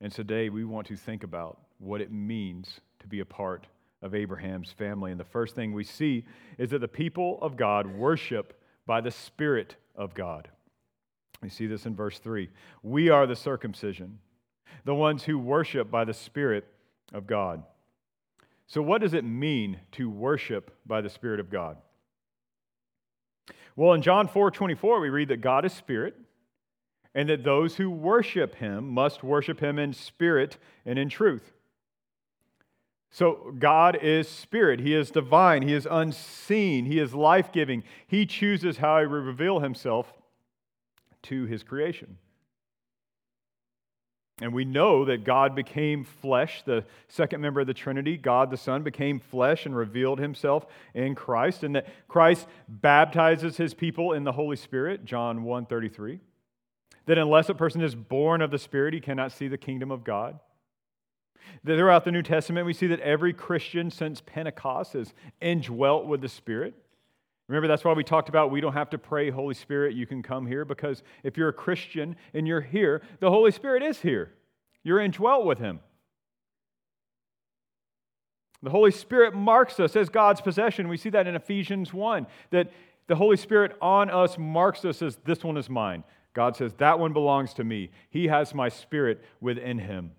And 0.00 0.12
today 0.12 0.48
we 0.48 0.64
want 0.64 0.88
to 0.88 0.96
think 0.96 1.22
about 1.22 1.58
what 1.78 2.00
it 2.00 2.12
means 2.12 2.80
to 2.98 3.06
be 3.06 3.20
a 3.20 3.24
part 3.24 3.68
of 4.02 4.14
Abraham's 4.14 4.72
family. 4.72 5.12
And 5.12 5.20
the 5.20 5.24
first 5.24 5.54
thing 5.54 5.72
we 5.72 5.84
see 5.84 6.24
is 6.58 6.70
that 6.70 6.80
the 6.80 6.88
people 6.88 7.38
of 7.40 7.56
God 7.56 7.86
worship 7.86 8.60
by 8.86 9.00
the 9.00 9.10
Spirit 9.10 9.76
of 9.94 10.14
God. 10.14 10.48
We 11.42 11.48
see 11.48 11.66
this 11.66 11.86
in 11.86 11.94
verse 11.94 12.18
3. 12.18 12.48
We 12.82 13.10
are 13.10 13.26
the 13.26 13.36
circumcision, 13.36 14.18
the 14.84 14.94
ones 14.94 15.24
who 15.24 15.38
worship 15.38 15.90
by 15.90 16.04
the 16.04 16.14
Spirit 16.14 16.64
of 17.12 17.26
God. 17.26 17.62
So, 18.66 18.80
what 18.80 19.00
does 19.00 19.14
it 19.14 19.24
mean 19.24 19.78
to 19.92 20.08
worship 20.08 20.74
by 20.86 21.00
the 21.00 21.10
Spirit 21.10 21.40
of 21.40 21.50
God? 21.50 21.76
Well, 23.76 23.92
in 23.92 24.02
John 24.02 24.28
4 24.28 24.50
24, 24.50 25.00
we 25.00 25.10
read 25.10 25.28
that 25.28 25.40
God 25.40 25.64
is 25.64 25.72
spirit, 25.72 26.16
and 27.14 27.28
that 27.28 27.44
those 27.44 27.76
who 27.76 27.90
worship 27.90 28.56
him 28.56 28.88
must 28.88 29.22
worship 29.22 29.60
him 29.60 29.78
in 29.78 29.92
spirit 29.92 30.58
and 30.86 30.98
in 30.98 31.08
truth. 31.08 31.52
So, 33.14 33.54
God 33.56 33.96
is 34.02 34.28
spirit. 34.28 34.80
He 34.80 34.92
is 34.92 35.12
divine. 35.12 35.62
He 35.62 35.72
is 35.72 35.86
unseen. 35.88 36.84
He 36.84 36.98
is 36.98 37.14
life 37.14 37.52
giving. 37.52 37.84
He 38.08 38.26
chooses 38.26 38.78
how 38.78 38.98
he 38.98 39.06
will 39.06 39.20
reveal 39.20 39.60
himself 39.60 40.12
to 41.22 41.44
his 41.44 41.62
creation. 41.62 42.18
And 44.40 44.52
we 44.52 44.64
know 44.64 45.04
that 45.04 45.22
God 45.22 45.54
became 45.54 46.02
flesh, 46.02 46.64
the 46.66 46.84
second 47.06 47.40
member 47.40 47.60
of 47.60 47.68
the 47.68 47.72
Trinity, 47.72 48.16
God 48.16 48.50
the 48.50 48.56
Son, 48.56 48.82
became 48.82 49.20
flesh 49.20 49.64
and 49.64 49.76
revealed 49.76 50.18
himself 50.18 50.66
in 50.92 51.14
Christ, 51.14 51.62
and 51.62 51.76
that 51.76 51.86
Christ 52.08 52.48
baptizes 52.66 53.56
his 53.56 53.74
people 53.74 54.12
in 54.12 54.24
the 54.24 54.32
Holy 54.32 54.56
Spirit, 54.56 55.04
John 55.04 55.44
1 55.44 55.66
33. 55.66 56.18
That 57.06 57.18
unless 57.18 57.48
a 57.48 57.54
person 57.54 57.80
is 57.80 57.94
born 57.94 58.42
of 58.42 58.50
the 58.50 58.58
Spirit, 58.58 58.92
he 58.92 58.98
cannot 58.98 59.30
see 59.30 59.46
the 59.46 59.56
kingdom 59.56 59.92
of 59.92 60.02
God. 60.02 60.40
Throughout 61.64 62.04
the 62.04 62.12
New 62.12 62.22
Testament, 62.22 62.66
we 62.66 62.72
see 62.72 62.86
that 62.88 63.00
every 63.00 63.32
Christian 63.32 63.90
since 63.90 64.20
Pentecost 64.20 64.94
is 64.94 65.14
indwelt 65.40 66.06
with 66.06 66.20
the 66.20 66.28
Spirit. 66.28 66.74
Remember, 67.48 67.68
that's 67.68 67.84
why 67.84 67.92
we 67.92 68.04
talked 68.04 68.28
about 68.28 68.50
we 68.50 68.60
don't 68.60 68.72
have 68.72 68.90
to 68.90 68.98
pray, 68.98 69.30
Holy 69.30 69.54
Spirit, 69.54 69.94
you 69.94 70.06
can 70.06 70.22
come 70.22 70.46
here, 70.46 70.64
because 70.64 71.02
if 71.22 71.36
you're 71.36 71.50
a 71.50 71.54
Christian 71.54 72.16
and 72.32 72.46
you're 72.46 72.60
here, 72.60 73.02
the 73.20 73.30
Holy 73.30 73.50
Spirit 73.50 73.82
is 73.82 74.00
here. 74.00 74.32
You're 74.82 75.00
indwelt 75.00 75.44
with 75.44 75.58
Him. 75.58 75.80
The 78.62 78.70
Holy 78.70 78.90
Spirit 78.90 79.34
marks 79.34 79.78
us 79.78 79.94
as 79.94 80.08
God's 80.08 80.40
possession. 80.40 80.88
We 80.88 80.96
see 80.96 81.10
that 81.10 81.26
in 81.26 81.34
Ephesians 81.34 81.92
1, 81.92 82.26
that 82.50 82.72
the 83.06 83.14
Holy 83.14 83.36
Spirit 83.36 83.76
on 83.82 84.08
us 84.08 84.38
marks 84.38 84.86
us 84.86 85.02
as 85.02 85.16
this 85.24 85.44
one 85.44 85.58
is 85.58 85.68
mine. 85.68 86.02
God 86.32 86.56
says, 86.56 86.72
That 86.78 86.98
one 86.98 87.12
belongs 87.12 87.52
to 87.54 87.64
me. 87.64 87.90
He 88.08 88.26
has 88.28 88.54
my 88.54 88.70
spirit 88.70 89.22
within 89.40 89.78
him. 89.78 90.12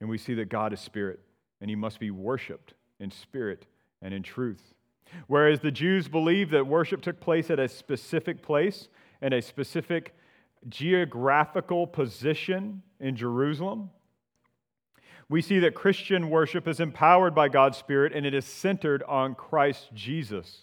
And 0.00 0.08
we 0.08 0.18
see 0.18 0.34
that 0.34 0.48
God 0.48 0.72
is 0.72 0.80
spirit, 0.80 1.20
and 1.60 1.68
he 1.68 1.76
must 1.76 1.98
be 1.98 2.10
worshiped 2.10 2.74
in 3.00 3.10
spirit 3.10 3.66
and 4.00 4.14
in 4.14 4.22
truth. 4.22 4.74
Whereas 5.26 5.60
the 5.60 5.70
Jews 5.70 6.08
believed 6.08 6.52
that 6.52 6.66
worship 6.66 7.00
took 7.00 7.20
place 7.20 7.50
at 7.50 7.58
a 7.58 7.68
specific 7.68 8.42
place 8.42 8.88
and 9.20 9.34
a 9.34 9.42
specific 9.42 10.14
geographical 10.68 11.86
position 11.86 12.82
in 13.00 13.16
Jerusalem, 13.16 13.90
we 15.28 15.42
see 15.42 15.58
that 15.60 15.74
Christian 15.74 16.30
worship 16.30 16.66
is 16.66 16.80
empowered 16.80 17.34
by 17.34 17.48
God's 17.48 17.76
Spirit 17.76 18.12
and 18.14 18.24
it 18.24 18.34
is 18.34 18.44
centered 18.44 19.02
on 19.02 19.34
Christ 19.34 19.90
Jesus. 19.94 20.62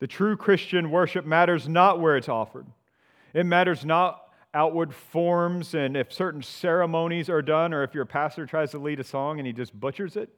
The 0.00 0.06
true 0.06 0.36
Christian 0.36 0.90
worship 0.90 1.26
matters 1.26 1.68
not 1.68 2.00
where 2.00 2.16
it's 2.16 2.28
offered. 2.28 2.66
It 3.34 3.44
matters 3.44 3.84
not 3.84 4.22
outward 4.54 4.94
forms 4.94 5.74
and 5.74 5.96
if 5.96 6.12
certain 6.12 6.42
ceremonies 6.42 7.28
are 7.28 7.42
done 7.42 7.74
or 7.74 7.82
if 7.82 7.94
your 7.94 8.04
pastor 8.04 8.46
tries 8.46 8.70
to 8.70 8.78
lead 8.78 9.00
a 9.00 9.04
song 9.04 9.38
and 9.38 9.46
he 9.46 9.52
just 9.52 9.78
butchers 9.78 10.16
it. 10.16 10.30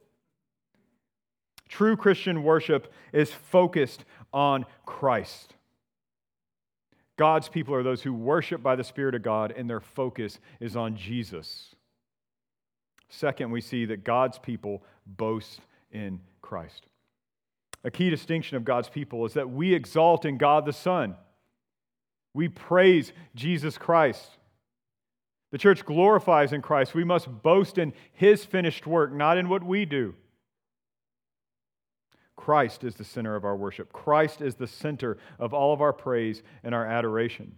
True 1.69 1.95
Christian 1.95 2.43
worship 2.43 2.91
is 3.13 3.31
focused 3.31 4.03
on 4.33 4.65
Christ. 4.85 5.55
God's 7.17 7.47
people 7.47 7.73
are 7.73 7.83
those 7.83 8.01
who 8.01 8.13
worship 8.13 8.61
by 8.61 8.75
the 8.75 8.83
Spirit 8.83 9.15
of 9.15 9.21
God, 9.21 9.53
and 9.55 9.69
their 9.69 9.79
focus 9.79 10.39
is 10.59 10.75
on 10.75 10.95
Jesus. 10.95 11.75
Second, 13.09 13.51
we 13.51 13.61
see 13.61 13.85
that 13.85 14.03
God's 14.03 14.39
people 14.39 14.83
boast 15.05 15.61
in 15.91 16.19
Christ. 16.41 16.87
A 17.83 17.91
key 17.91 18.09
distinction 18.09 18.57
of 18.57 18.65
God's 18.65 18.89
people 18.89 19.25
is 19.25 19.33
that 19.33 19.49
we 19.49 19.73
exalt 19.73 20.25
in 20.25 20.37
God 20.37 20.65
the 20.65 20.73
Son. 20.73 21.15
We 22.33 22.47
praise 22.47 23.11
Jesus 23.35 23.77
Christ. 23.77 24.29
The 25.51 25.57
church 25.57 25.85
glorifies 25.85 26.53
in 26.53 26.61
Christ. 26.61 26.93
We 26.93 27.03
must 27.03 27.27
boast 27.41 27.77
in 27.77 27.93
his 28.13 28.45
finished 28.45 28.87
work, 28.87 29.11
not 29.11 29.37
in 29.37 29.49
what 29.49 29.63
we 29.63 29.85
do. 29.85 30.15
Christ 32.37 32.83
is 32.83 32.95
the 32.95 33.03
center 33.03 33.35
of 33.35 33.43
our 33.43 33.55
worship. 33.55 33.91
Christ 33.91 34.41
is 34.41 34.55
the 34.55 34.65
center 34.65 35.17
of 35.37 35.53
all 35.53 35.73
of 35.73 35.81
our 35.81 35.93
praise 35.93 36.41
and 36.63 36.73
our 36.73 36.85
adoration. 36.85 37.57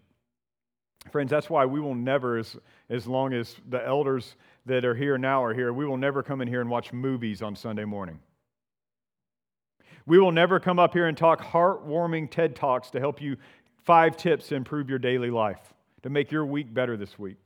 Friends, 1.12 1.30
that's 1.30 1.50
why 1.50 1.65
we 1.65 1.80
will 1.80 1.96
never, 1.96 2.38
as, 2.38 2.58
as 2.89 3.08
long 3.08 3.34
as 3.34 3.56
the 3.70 3.86
elders 3.86 4.36
that 4.65 4.86
are 4.86 4.96
here 4.96 5.18
now 5.18 5.44
are 5.44 5.53
here, 5.53 5.72
we 5.72 5.86
will 5.86 5.98
never 5.98 6.24
come 6.24 6.42
in 6.42 6.48
here 6.48 6.62
and 6.62 6.70
watch 6.70 6.92
movies 6.92 7.42
on 7.42 7.56
Sunday 7.56 7.86
morning. 7.86 8.20
We 10.06 10.20
will 10.20 10.32
never 10.32 10.60
come 10.60 10.80
up 10.80 10.94
here 10.94 11.08
and 11.08 11.18
talk 11.18 11.42
heartwarming 11.42 12.30
TED 12.30 12.56
Talks 12.56 12.89
to 12.92 13.00
help 13.00 13.22
you 13.22 13.38
five 13.84 14.18
tips 14.18 14.48
to 14.48 14.56
improve 14.56 14.90
your 14.90 15.00
daily 15.00 15.30
life, 15.30 15.74
to 16.04 16.10
make 16.10 16.32
your 16.32 16.46
week 16.46 16.74
better 16.74 16.98
this 16.98 17.18
week. 17.18 17.38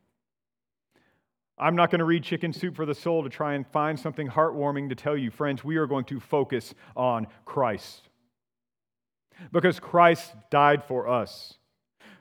I'm 1.60 1.75
not 1.75 1.89
going 1.89 2.00
to 2.00 2.06
read 2.06 2.24
Chicken 2.24 2.53
Soup 2.53 2.75
for 2.75 2.86
the 2.86 2.94
Soul 2.94 3.24
to 3.24 3.29
try 3.29 3.56
and 3.56 3.65
find 3.67 4.00
something 4.00 4.27
heartwarming 4.27 4.89
to 4.89 4.96
tell 4.96 5.17
you. 5.17 5.32
Friends, 5.32 5.63
we 5.63 5.77
are 5.77 5.88
going 5.88 6.06
to 6.06 6.20
focus 6.20 6.75
on 6.96 7.25
Christ. 7.46 8.10
Because 9.51 9.79
Christ 9.79 10.34
died 10.51 10.84
for 10.84 11.08
us. 11.08 11.56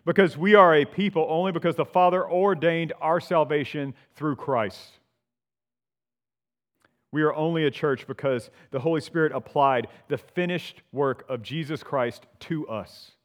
Because 0.07 0.39
we 0.39 0.55
are 0.55 0.75
a 0.75 0.85
people 0.87 1.27
only 1.29 1.53
because 1.53 1.77
the 1.77 1.85
Father 1.85 2.25
ordained 2.25 2.95
our 3.01 3.21
salvation 3.21 3.95
through 4.15 4.37
Christ. 4.37 5.01
We 7.13 7.23
are 7.23 7.35
only 7.35 7.65
a 7.65 7.71
church 7.71 8.07
because 8.07 8.51
the 8.71 8.81
Holy 8.81 9.01
Spirit 9.01 9.33
applied 9.33 9.89
the 10.09 10.19
finished 10.19 10.83
work 10.93 11.25
of 11.29 11.43
Jesus 11.43 11.83
Christ 11.83 12.27
to 12.41 12.69
us. 12.69 13.16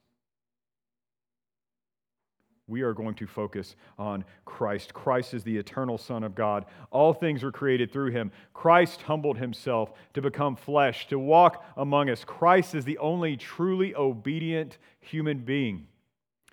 We 2.68 2.82
are 2.82 2.92
going 2.94 3.14
to 3.16 3.26
focus 3.26 3.76
on 3.98 4.24
Christ. 4.44 4.94
Christ 4.94 5.34
is 5.34 5.44
the 5.44 5.56
eternal 5.56 5.98
Son 5.98 6.22
of 6.22 6.34
God. 6.34 6.64
All 6.90 7.12
things 7.12 7.42
were 7.42 7.52
created 7.52 7.92
through 7.92 8.10
him. 8.10 8.30
Christ 8.54 9.02
humbled 9.02 9.38
himself 9.38 9.92
to 10.14 10.22
become 10.22 10.56
flesh, 10.56 11.08
to 11.08 11.18
walk 11.18 11.64
among 11.76 12.08
us. 12.08 12.24
Christ 12.24 12.74
is 12.74 12.84
the 12.84 12.98
only 12.98 13.36
truly 13.36 13.94
obedient 13.94 14.78
human 15.00 15.38
being. 15.38 15.86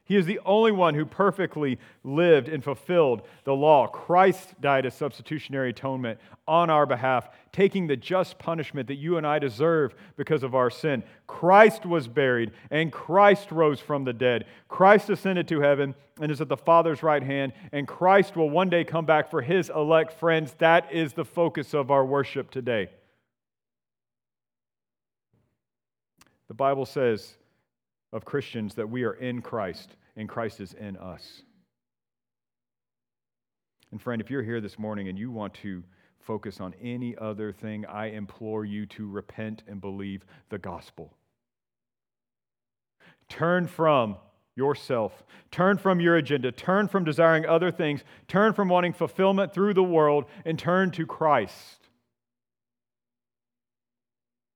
He 0.10 0.16
is 0.16 0.26
the 0.26 0.40
only 0.44 0.72
one 0.72 0.96
who 0.96 1.06
perfectly 1.06 1.78
lived 2.04 2.50
and 2.50 2.64
fulfilled 2.64 3.22
the 3.44 3.54
law. 3.54 3.86
Christ 3.86 4.60
died 4.60 4.88
as 4.88 4.96
substitutionary 4.96 5.70
atonement 5.70 6.20
on 6.48 6.72
our 6.72 6.88
behalf, 6.88 7.30
taking 7.52 7.86
the 7.86 7.96
just 7.96 8.40
punishment 8.40 8.88
that 8.88 8.96
you 8.96 9.18
and 9.18 9.28
I 9.28 9.38
deserve 9.38 9.94
because 10.18 10.42
of 10.42 10.56
our 10.56 10.72
sin. 10.72 11.04
Christ 11.28 11.86
was 11.86 12.08
buried, 12.08 12.54
and 12.72 12.92
Christ 12.92 13.52
rose 13.52 13.80
from 13.80 14.04
the 14.04 14.12
dead. 14.12 14.46
Christ 14.68 15.12
ascended 15.12 15.48
to 15.50 15.62
heaven 15.62 15.94
and 16.20 16.32
is 16.32 16.42
at 16.42 16.50
the 16.50 16.58
Father's 16.58 17.04
right 17.04 17.22
hand, 17.22 17.54
and 17.72 17.88
Christ 17.88 18.36
will 18.36 18.50
one 18.50 18.72
day 18.72 18.84
come 18.84 19.06
back 19.06 19.30
for 19.30 19.44
his 19.44 19.70
elect 19.70 20.14
friends. 20.14 20.56
That 20.58 20.92
is 20.92 21.14
the 21.14 21.24
focus 21.24 21.76
of 21.76 21.92
our 21.92 22.04
worship 22.04 22.50
today. 22.50 22.90
The 26.48 26.56
Bible 26.56 26.88
says 26.88 27.36
of 28.12 28.26
Christians 28.26 28.76
that 28.76 28.90
we 28.90 29.04
are 29.04 29.14
in 29.14 29.42
Christ 29.42 29.96
and 30.16 30.28
Christ 30.28 30.60
is 30.60 30.74
in 30.74 30.98
us. 30.98 31.44
And 33.92 34.02
friend, 34.02 34.22
if 34.22 34.30
you're 34.30 34.44
here 34.44 34.62
this 34.62 34.78
morning 34.78 35.08
and 35.08 35.18
you 35.18 35.32
want 35.32 35.54
to 35.56 35.84
focus 36.20 36.60
on 36.60 36.76
any 36.82 37.16
other 37.18 37.52
thing, 37.52 37.86
I 37.86 38.08
implore 38.08 38.66
you 38.66 38.86
to 38.88 39.08
repent 39.08 39.64
and 39.68 39.82
believe 39.82 40.26
the 40.50 40.60
gospel. 40.60 41.14
Turn 43.30 43.68
from 43.68 44.18
yourself, 44.56 45.24
turn 45.52 45.78
from 45.78 46.00
your 46.00 46.18
agenda, 46.18 46.52
turn 46.52 46.88
from 46.88 47.04
desiring 47.04 47.46
other 47.46 47.72
things, 47.72 48.04
turn 48.28 48.54
from 48.54 48.70
wanting 48.70 48.94
fulfillment 48.94 49.54
through 49.54 49.74
the 49.74 49.84
world, 49.84 50.26
and 50.46 50.60
turn 50.60 50.92
to 50.92 51.06
Christ. 51.06 51.88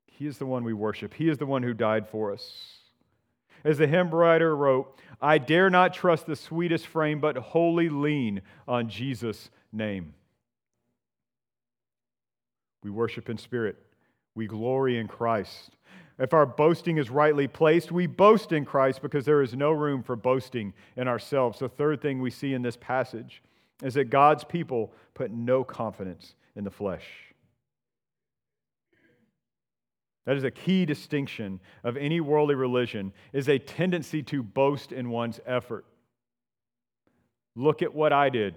He 0.05 0.27
is 0.27 0.38
the 0.38 0.45
one 0.45 0.63
we 0.63 0.74
worship, 0.74 1.13
He 1.13 1.29
is 1.29 1.38
the 1.38 1.45
one 1.45 1.63
who 1.63 1.74
died 1.74 2.07
for 2.07 2.31
us. 2.31 2.83
As 3.63 3.77
the 3.77 3.88
hymn 3.88 4.10
writer 4.10 4.55
wrote, 4.55 5.00
I 5.22 5.38
dare 5.38 5.70
not 5.70 5.93
trust 5.93 6.25
the 6.25 6.36
sweetest 6.36 6.86
frame, 6.88 7.20
but 7.20 7.38
wholly 7.38 7.89
lean 7.89 8.41
on 8.67 8.89
Jesus' 8.89 9.50
name. 9.72 10.13
We 12.84 12.89
worship 12.89 13.29
in 13.29 13.38
spirit, 13.38 13.77
we 14.36 14.48
glory 14.48 14.98
in 14.98 15.08
Christ. 15.08 15.72
If 16.20 16.34
our 16.34 16.46
boasting 16.46 16.98
is 16.98 17.10
rightly 17.10 17.48
placed, 17.48 17.91
we 17.91 18.05
boast 18.05 18.51
in 18.51 18.65
Christ 18.65 19.01
because 19.01 19.25
there 19.25 19.41
is 19.41 19.55
no 19.55 19.72
room 19.72 20.03
for 20.03 20.15
boasting 20.15 20.74
in 20.96 21.08
ourselves. 21.08 21.60
The 21.60 21.70
third 21.70 22.01
thing 22.01 22.22
we 22.22 22.29
see 22.29 22.53
in 22.53 22.62
this 22.62 22.77
passage 22.77 23.41
is 23.82 23.96
that 23.96 24.10
God's 24.10 24.43
people 24.43 24.93
put 25.15 25.32
no 25.32 25.63
confidence 25.63 26.36
in 26.55 26.63
the 26.63 26.70
flesh. 26.70 27.33
That 30.25 30.38
is 30.38 30.44
a 30.44 30.51
key 30.51 30.86
distinction 30.86 31.60
of 31.84 31.98
any 31.98 32.22
worldly 32.22 32.56
religion 32.56 33.12
is 33.34 33.50
a 33.50 33.60
tendency 33.60 34.24
to 34.24 34.42
boast 34.42 34.92
in 34.92 35.10
one's 35.10 35.39
effort. 35.46 35.86
Look 37.56 37.82
at 37.82 37.94
what 37.94 38.13
I 38.13 38.30
did. 38.30 38.56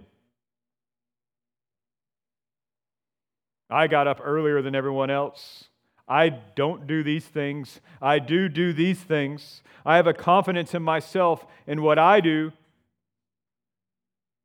I 3.68 3.88
got 3.88 4.06
up 4.06 4.20
earlier 4.22 4.62
than 4.62 4.74
everyone 4.74 5.10
else. 5.10 5.64
I 6.08 6.28
don't 6.28 6.86
do 6.86 7.02
these 7.02 7.24
things. 7.24 7.80
I 8.00 8.20
do 8.20 8.48
do 8.48 8.72
these 8.72 9.00
things. 9.00 9.62
I 9.84 9.96
have 9.96 10.06
a 10.06 10.14
confidence 10.14 10.72
in 10.72 10.82
myself 10.82 11.44
in 11.66 11.82
what 11.82 11.98
I 11.98 12.20
do. 12.20 12.52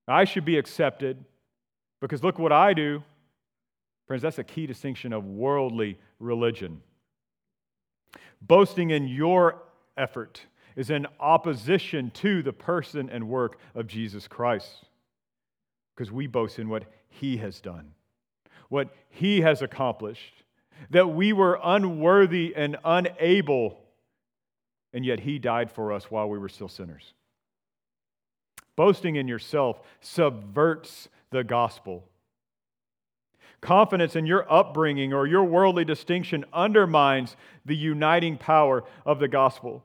I 0.07 0.23
should 0.25 0.43
be 0.43 0.57
accepted 0.57 1.23
because 2.01 2.23
look 2.23 2.39
what 2.39 2.51
I 2.51 2.73
do. 2.73 3.03
Friends, 4.07 4.23
that's 4.23 4.39
a 4.39 4.43
key 4.43 4.65
distinction 4.65 5.13
of 5.13 5.23
worldly 5.23 5.99
religion. 6.19 6.81
Boasting 8.41 8.89
in 8.89 9.07
your 9.07 9.61
effort 9.97 10.41
is 10.75 10.89
in 10.89 11.05
opposition 11.19 12.11
to 12.11 12.41
the 12.41 12.53
person 12.53 13.09
and 13.09 13.27
work 13.27 13.59
of 13.75 13.87
Jesus 13.87 14.27
Christ 14.27 14.85
because 15.95 16.11
we 16.11 16.27
boast 16.27 16.57
in 16.57 16.69
what 16.69 16.85
he 17.09 17.37
has 17.37 17.59
done, 17.61 17.91
what 18.69 18.95
he 19.09 19.41
has 19.41 19.61
accomplished, 19.61 20.43
that 20.89 21.07
we 21.07 21.33
were 21.33 21.59
unworthy 21.63 22.53
and 22.55 22.77
unable, 22.83 23.77
and 24.93 25.05
yet 25.05 25.19
he 25.19 25.37
died 25.37 25.69
for 25.69 25.91
us 25.91 26.09
while 26.09 26.29
we 26.29 26.39
were 26.39 26.49
still 26.49 26.69
sinners. 26.69 27.13
Boasting 28.75 29.17
in 29.17 29.27
yourself 29.27 29.81
subverts 29.99 31.09
the 31.29 31.43
gospel. 31.43 32.07
Confidence 33.61 34.15
in 34.15 34.25
your 34.25 34.51
upbringing 34.51 35.13
or 35.13 35.27
your 35.27 35.43
worldly 35.43 35.85
distinction 35.85 36.43
undermines 36.51 37.37
the 37.63 37.75
uniting 37.75 38.37
power 38.37 38.83
of 39.05 39.19
the 39.19 39.27
gospel. 39.27 39.83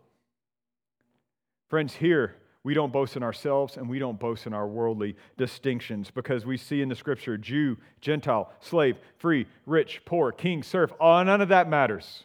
Friends, 1.68 1.94
here 1.94 2.36
we 2.64 2.72
don't 2.72 2.92
boast 2.92 3.16
in 3.16 3.22
ourselves 3.22 3.76
and 3.76 3.88
we 3.88 3.98
don't 3.98 4.18
boast 4.18 4.46
in 4.46 4.54
our 4.54 4.66
worldly 4.66 5.14
distinctions 5.36 6.10
because 6.10 6.46
we 6.46 6.56
see 6.56 6.80
in 6.80 6.88
the 6.88 6.96
scripture 6.96 7.36
Jew, 7.36 7.76
Gentile, 8.00 8.50
slave, 8.60 8.96
free, 9.18 9.46
rich, 9.66 10.00
poor, 10.06 10.32
king, 10.32 10.62
serf, 10.62 10.90
all, 10.98 11.22
none 11.22 11.42
of 11.42 11.50
that 11.50 11.68
matters. 11.68 12.24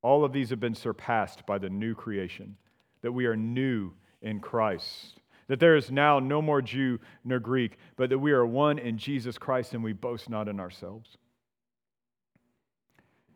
All 0.00 0.24
of 0.24 0.32
these 0.32 0.48
have 0.48 0.60
been 0.60 0.74
surpassed 0.74 1.44
by 1.44 1.58
the 1.58 1.68
new 1.68 1.94
creation, 1.94 2.56
that 3.02 3.12
we 3.12 3.26
are 3.26 3.36
new 3.36 3.92
in 4.22 4.40
Christ 4.40 5.19
that 5.50 5.58
there 5.58 5.74
is 5.74 5.90
now 5.90 6.20
no 6.20 6.40
more 6.40 6.62
Jew 6.62 7.00
nor 7.24 7.40
Greek, 7.40 7.76
but 7.96 8.08
that 8.10 8.20
we 8.20 8.30
are 8.30 8.46
one 8.46 8.78
in 8.78 8.96
Jesus 8.96 9.36
Christ 9.36 9.74
and 9.74 9.82
we 9.82 9.92
boast 9.92 10.30
not 10.30 10.46
in 10.46 10.60
ourselves. 10.60 11.16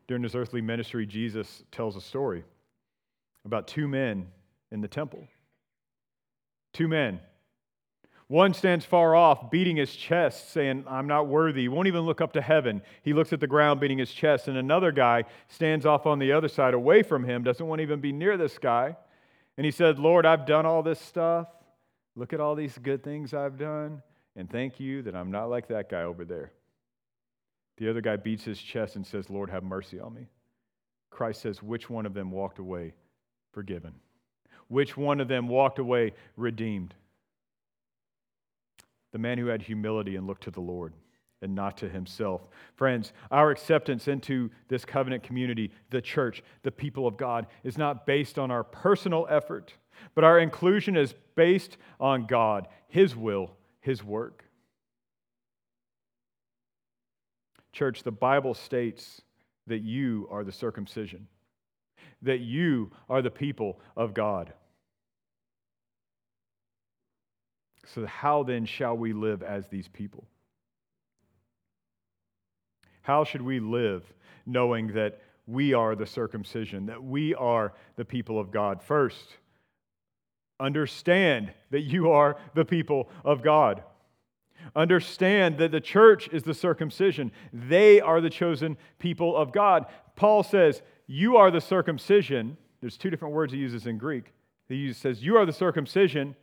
During 0.07 0.23
his 0.23 0.37
earthly 0.37 0.61
ministry, 0.61 1.07
Jesus 1.07 1.65
tells 1.73 1.97
a 1.97 2.01
story 2.01 2.45
about 3.45 3.67
two 3.67 3.89
men 3.89 4.29
in 4.71 4.81
the 4.81 4.87
temple. 4.87 5.27
Two 6.73 6.87
men. 6.87 7.19
One 8.29 8.55
stands 8.55 8.85
far 8.85 9.17
off, 9.17 9.51
beating 9.51 9.75
his 9.75 9.93
chest, 9.97 10.53
saying, 10.53 10.85
I'm 10.89 11.09
not 11.09 11.27
worthy. 11.27 11.63
He 11.63 11.69
won't 11.69 11.89
even 11.89 12.03
look 12.03 12.21
up 12.21 12.35
to 12.35 12.41
heaven. 12.41 12.81
He 13.03 13.13
looks 13.13 13.33
at 13.33 13.41
the 13.41 13.49
ground, 13.49 13.81
beating 13.81 13.99
his 13.99 14.13
chest. 14.13 14.47
And 14.47 14.57
another 14.57 14.93
guy 14.93 15.25
stands 15.49 15.85
off 15.85 16.07
on 16.07 16.21
the 16.21 16.31
other 16.31 16.49
side, 16.49 16.75
away 16.75 17.03
from 17.03 17.25
him, 17.25 17.43
doesn't 17.43 17.67
want 17.67 17.81
to 17.81 17.83
even 17.83 17.99
be 17.99 18.13
near 18.13 18.37
this 18.37 18.57
guy. 18.57 18.97
And 19.57 19.65
he 19.65 19.73
said, 19.73 19.99
Lord, 19.99 20.25
I've 20.25 20.47
done 20.47 20.65
all 20.65 20.85
this 20.85 21.01
stuff. 21.01 21.49
Look 22.17 22.33
at 22.33 22.41
all 22.41 22.55
these 22.55 22.79
good 22.79 23.03
things 23.03 23.35
I've 23.35 23.59
done, 23.59 24.03
and 24.37 24.49
thank 24.49 24.79
you 24.79 25.03
that 25.03 25.17
I'm 25.17 25.31
not 25.31 25.51
like 25.51 25.69
that 25.69 25.89
guy 25.89 26.03
over 26.03 26.25
there. 26.25 26.53
The 27.77 27.91
other 27.91 28.01
guy 28.01 28.17
beats 28.17 28.45
his 28.45 28.61
chest 28.61 28.97
and 28.97 29.07
says, 29.07 29.31
Lord, 29.31 29.51
have 29.51 29.65
mercy 29.65 29.99
on 29.99 30.15
me. 30.15 30.29
Christ 31.11 31.43
says, 31.43 31.63
Which 31.63 31.91
one 31.91 32.07
of 32.07 32.15
them 32.15 32.31
walked 32.31 32.59
away 32.59 32.95
forgiven? 33.53 33.95
Which 34.69 34.97
one 34.97 35.21
of 35.21 35.29
them 35.29 35.49
walked 35.49 35.79
away 35.79 36.13
redeemed? 36.37 36.95
The 39.13 39.19
man 39.19 39.39
who 39.39 39.47
had 39.47 39.63
humility 39.63 40.17
and 40.17 40.27
looked 40.27 40.45
to 40.45 40.51
the 40.51 40.61
Lord 40.61 40.93
and 41.43 41.55
not 41.55 41.77
to 41.79 41.89
himself. 41.89 42.43
Friends, 42.75 43.13
our 43.31 43.51
acceptance 43.51 44.09
into 44.09 44.51
this 44.69 44.85
covenant 44.85 45.23
community, 45.23 45.71
the 45.91 46.01
church, 46.01 46.43
the 46.63 46.71
people 46.71 47.07
of 47.07 47.17
God, 47.17 47.47
is 47.65 47.77
not 47.77 48.07
based 48.07 48.39
on 48.39 48.51
our 48.51 48.65
personal 48.65 49.27
effort 49.29 49.75
but 50.15 50.25
our 50.25 50.39
inclusion 50.39 50.97
is 50.97 51.15
based 51.35 51.77
on 52.01 52.27
God, 52.27 52.69
His 52.89 53.15
will, 53.17 53.51
His 53.81 54.03
work. 54.03 54.45
Church, 57.73 58.03
the 58.03 58.13
Bible 58.13 58.55
states 58.55 59.23
that 59.67 59.83
you 59.83 60.29
are 60.31 60.45
the 60.45 60.53
circumcision, 60.53 61.27
that 62.23 62.41
you 62.41 62.91
are 63.09 63.23
the 63.23 63.31
people 63.31 63.81
of 63.97 64.15
God. 64.15 64.53
So, 67.87 68.07
how 68.07 68.43
then 68.43 68.65
shall 68.65 68.97
we 68.97 69.13
live 69.13 69.43
as 69.43 69.67
these 69.69 69.89
people? 69.89 70.25
How 73.03 73.25
should 73.25 73.43
we 73.43 73.61
live 73.61 74.03
knowing 74.47 74.89
that 74.95 75.21
we 75.47 75.75
are 75.75 75.95
the 75.95 76.07
circumcision, 76.07 76.87
that 76.87 77.03
we 77.03 77.35
are 77.35 77.75
the 77.97 78.05
people 78.05 78.39
of 78.41 78.51
God? 78.51 78.83
First, 78.83 79.37
Understand 80.61 81.53
that 81.71 81.83
you 81.83 82.11
are 82.11 82.37
the 82.55 82.65
people 82.65 83.09
of 83.25 83.43
God. 83.43 83.83
Understand 84.77 85.59
that 85.59 85.73
the 85.73 85.81
church 85.81 86.29
is 86.33 86.43
the 86.43 86.55
circumcision. 86.55 87.33
They 87.53 88.01
are 88.01 88.21
the 88.21 88.31
chosen 88.31 88.77
people 88.99 89.37
of 89.37 89.53
God. 89.53 89.87
Paul 90.17 90.43
says, 90.43 90.83
You 91.07 91.37
are 91.37 91.51
the 91.51 91.61
circumcision. 91.61 92.57
There's 92.81 92.97
two 92.97 93.11
different 93.11 93.35
words 93.35 93.53
he 93.53 93.59
uses 93.59 93.87
in 93.87 93.99
Greek. 93.99 94.33
He 94.69 94.93
says, 94.93 95.23
You 95.23 95.37
are 95.37 95.47
the 95.47 95.53
circumcision, 95.53 96.37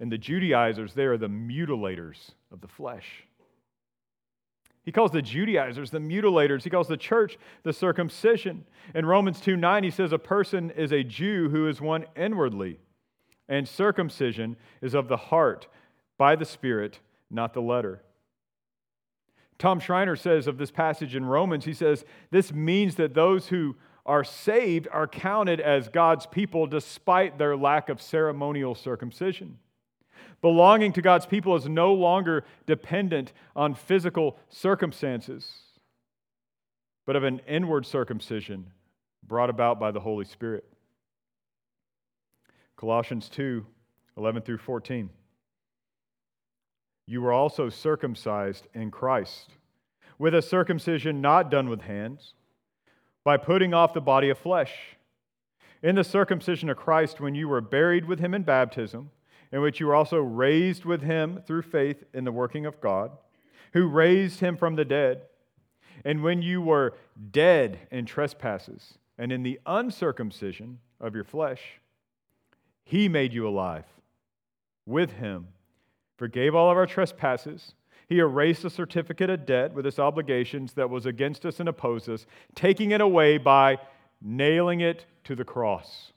and 0.00 0.10
the 0.10 0.18
Judaizers, 0.18 0.94
they 0.94 1.04
are 1.04 1.18
the 1.18 1.28
mutilators 1.28 2.32
of 2.52 2.60
the 2.60 2.68
flesh. 2.68 3.24
He 4.84 4.92
calls 4.92 5.10
the 5.10 5.22
Judaizers 5.22 5.90
the 5.90 5.98
mutilators. 5.98 6.62
He 6.62 6.70
calls 6.70 6.86
the 6.86 6.96
church 6.96 7.38
the 7.64 7.72
circumcision. 7.72 8.64
In 8.94 9.04
Romans 9.04 9.40
2 9.40 9.56
9, 9.56 9.82
he 9.82 9.90
says, 9.90 10.12
A 10.12 10.18
person 10.18 10.70
is 10.70 10.92
a 10.92 11.02
Jew 11.02 11.48
who 11.48 11.68
is 11.68 11.80
one 11.80 12.06
inwardly 12.16 12.78
And 13.48 13.68
circumcision 13.68 14.56
is 14.80 14.94
of 14.94 15.08
the 15.08 15.16
heart 15.16 15.68
by 16.18 16.36
the 16.36 16.44
Spirit, 16.44 17.00
not 17.30 17.54
the 17.54 17.62
letter. 17.62 18.02
Tom 19.58 19.80
Schreiner 19.80 20.16
says 20.16 20.46
of 20.46 20.58
this 20.58 20.70
passage 20.70 21.16
in 21.16 21.24
Romans, 21.24 21.64
he 21.64 21.72
says, 21.72 22.04
This 22.30 22.52
means 22.52 22.96
that 22.96 23.14
those 23.14 23.48
who 23.48 23.76
are 24.04 24.24
saved 24.24 24.86
are 24.92 25.06
counted 25.06 25.60
as 25.60 25.88
God's 25.88 26.26
people 26.26 26.66
despite 26.66 27.38
their 27.38 27.56
lack 27.56 27.88
of 27.88 28.00
ceremonial 28.00 28.74
circumcision. 28.74 29.58
Belonging 30.42 30.92
to 30.92 31.02
God's 31.02 31.26
people 31.26 31.56
is 31.56 31.68
no 31.68 31.92
longer 31.94 32.44
dependent 32.66 33.32
on 33.54 33.74
physical 33.74 34.38
circumstances, 34.48 35.50
but 37.06 37.16
of 37.16 37.24
an 37.24 37.40
inward 37.48 37.86
circumcision 37.86 38.66
brought 39.26 39.50
about 39.50 39.80
by 39.80 39.90
the 39.90 40.00
Holy 40.00 40.24
Spirit. 40.24 40.64
Colossians 42.76 43.28
2 43.30 43.64
11 44.18 44.42
through 44.42 44.58
14. 44.58 45.10
You 47.06 47.22
were 47.22 47.32
also 47.32 47.68
circumcised 47.68 48.66
in 48.74 48.90
Christ, 48.90 49.50
with 50.18 50.34
a 50.34 50.42
circumcision 50.42 51.20
not 51.20 51.50
done 51.50 51.68
with 51.68 51.82
hands, 51.82 52.34
by 53.24 53.36
putting 53.36 53.74
off 53.74 53.92
the 53.92 54.00
body 54.00 54.30
of 54.30 54.38
flesh. 54.38 54.72
In 55.82 55.94
the 55.94 56.04
circumcision 56.04 56.70
of 56.70 56.76
Christ, 56.76 57.20
when 57.20 57.34
you 57.34 57.48
were 57.48 57.60
buried 57.60 58.06
with 58.06 58.18
him 58.18 58.34
in 58.34 58.42
baptism, 58.42 59.10
in 59.52 59.60
which 59.60 59.78
you 59.78 59.86
were 59.86 59.94
also 59.94 60.18
raised 60.18 60.84
with 60.84 61.02
him 61.02 61.42
through 61.46 61.62
faith 61.62 62.02
in 62.12 62.24
the 62.24 62.32
working 62.32 62.66
of 62.66 62.80
God, 62.80 63.12
who 63.72 63.86
raised 63.86 64.40
him 64.40 64.56
from 64.56 64.74
the 64.74 64.84
dead. 64.84 65.22
And 66.04 66.22
when 66.22 66.42
you 66.42 66.60
were 66.60 66.94
dead 67.30 67.80
in 67.90 68.06
trespasses 68.06 68.98
and 69.18 69.30
in 69.30 69.42
the 69.42 69.60
uncircumcision 69.66 70.78
of 71.00 71.14
your 71.14 71.24
flesh, 71.24 71.60
he 72.86 73.08
made 73.08 73.34
you 73.34 73.46
alive 73.46 73.84
with 74.86 75.14
him, 75.14 75.48
forgave 76.16 76.54
all 76.54 76.70
of 76.70 76.76
our 76.76 76.86
trespasses. 76.86 77.74
He 78.08 78.20
erased 78.20 78.62
the 78.62 78.70
certificate 78.70 79.28
of 79.28 79.44
debt 79.44 79.74
with 79.74 79.84
its 79.84 79.98
obligations 79.98 80.72
that 80.74 80.88
was 80.88 81.04
against 81.04 81.44
us 81.44 81.58
and 81.58 81.68
opposed 81.68 82.08
us, 82.08 82.26
taking 82.54 82.92
it 82.92 83.00
away 83.00 83.38
by 83.38 83.78
nailing 84.22 84.80
it 84.80 85.04
to 85.24 85.34
the 85.34 85.44
cross. 85.44 86.12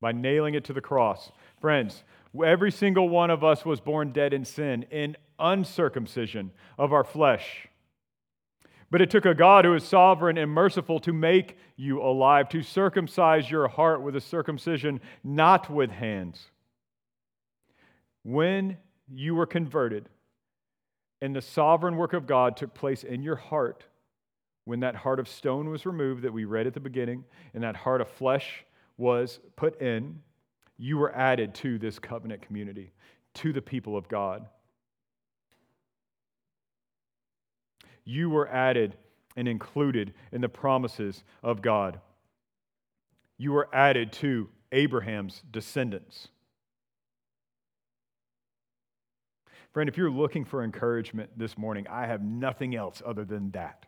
By 0.00 0.12
nailing 0.12 0.54
it 0.54 0.64
to 0.64 0.72
the 0.72 0.80
cross. 0.80 1.32
Friends, 1.60 2.02
every 2.42 2.72
single 2.72 3.10
one 3.10 3.30
of 3.30 3.44
us 3.44 3.66
was 3.66 3.80
born 3.80 4.12
dead 4.12 4.32
in 4.32 4.46
sin, 4.46 4.86
in 4.90 5.18
uncircumcision 5.38 6.50
of 6.78 6.94
our 6.94 7.04
flesh. 7.04 7.67
But 8.90 9.02
it 9.02 9.10
took 9.10 9.26
a 9.26 9.34
God 9.34 9.64
who 9.64 9.74
is 9.74 9.84
sovereign 9.84 10.38
and 10.38 10.50
merciful 10.50 10.98
to 11.00 11.12
make 11.12 11.58
you 11.76 12.00
alive, 12.00 12.48
to 12.50 12.62
circumcise 12.62 13.50
your 13.50 13.68
heart 13.68 14.02
with 14.02 14.16
a 14.16 14.20
circumcision 14.20 15.00
not 15.22 15.68
with 15.68 15.90
hands. 15.90 16.46
When 18.22 18.78
you 19.10 19.34
were 19.34 19.46
converted, 19.46 20.08
and 21.20 21.34
the 21.34 21.42
sovereign 21.42 21.96
work 21.96 22.12
of 22.12 22.26
God 22.26 22.56
took 22.56 22.74
place 22.74 23.04
in 23.04 23.22
your 23.22 23.36
heart, 23.36 23.84
when 24.64 24.80
that 24.80 24.94
heart 24.94 25.18
of 25.18 25.28
stone 25.28 25.68
was 25.68 25.86
removed 25.86 26.22
that 26.22 26.32
we 26.32 26.44
read 26.44 26.66
at 26.66 26.74
the 26.74 26.80
beginning, 26.80 27.24
and 27.54 27.62
that 27.62 27.76
heart 27.76 28.00
of 28.00 28.08
flesh 28.08 28.64
was 28.96 29.40
put 29.56 29.80
in, 29.80 30.20
you 30.76 30.96
were 30.96 31.14
added 31.14 31.54
to 31.56 31.78
this 31.78 31.98
covenant 31.98 32.42
community, 32.42 32.92
to 33.34 33.52
the 33.52 33.62
people 33.62 33.96
of 33.96 34.08
God. 34.08 34.46
You 38.08 38.30
were 38.30 38.48
added 38.48 38.96
and 39.36 39.46
included 39.46 40.14
in 40.32 40.40
the 40.40 40.48
promises 40.48 41.22
of 41.42 41.60
God. 41.60 42.00
You 43.36 43.52
were 43.52 43.68
added 43.72 44.12
to 44.14 44.48
Abraham's 44.72 45.42
descendants. 45.50 46.28
Friend, 49.72 49.88
if 49.88 49.98
you're 49.98 50.10
looking 50.10 50.46
for 50.46 50.64
encouragement 50.64 51.38
this 51.38 51.58
morning, 51.58 51.86
I 51.88 52.06
have 52.06 52.22
nothing 52.22 52.74
else 52.74 53.02
other 53.04 53.26
than 53.26 53.50
that. 53.50 53.84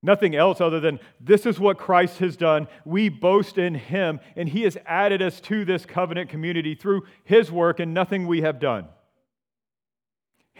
Nothing 0.00 0.36
else 0.36 0.60
other 0.60 0.78
than 0.78 1.00
this 1.20 1.44
is 1.44 1.58
what 1.58 1.78
Christ 1.78 2.18
has 2.18 2.36
done. 2.36 2.68
We 2.84 3.08
boast 3.08 3.58
in 3.58 3.74
Him, 3.74 4.20
and 4.36 4.48
He 4.48 4.62
has 4.62 4.78
added 4.86 5.20
us 5.20 5.40
to 5.42 5.64
this 5.64 5.84
covenant 5.84 6.30
community 6.30 6.76
through 6.76 7.02
His 7.24 7.50
work 7.50 7.80
and 7.80 7.92
nothing 7.92 8.28
we 8.28 8.40
have 8.42 8.60
done. 8.60 8.86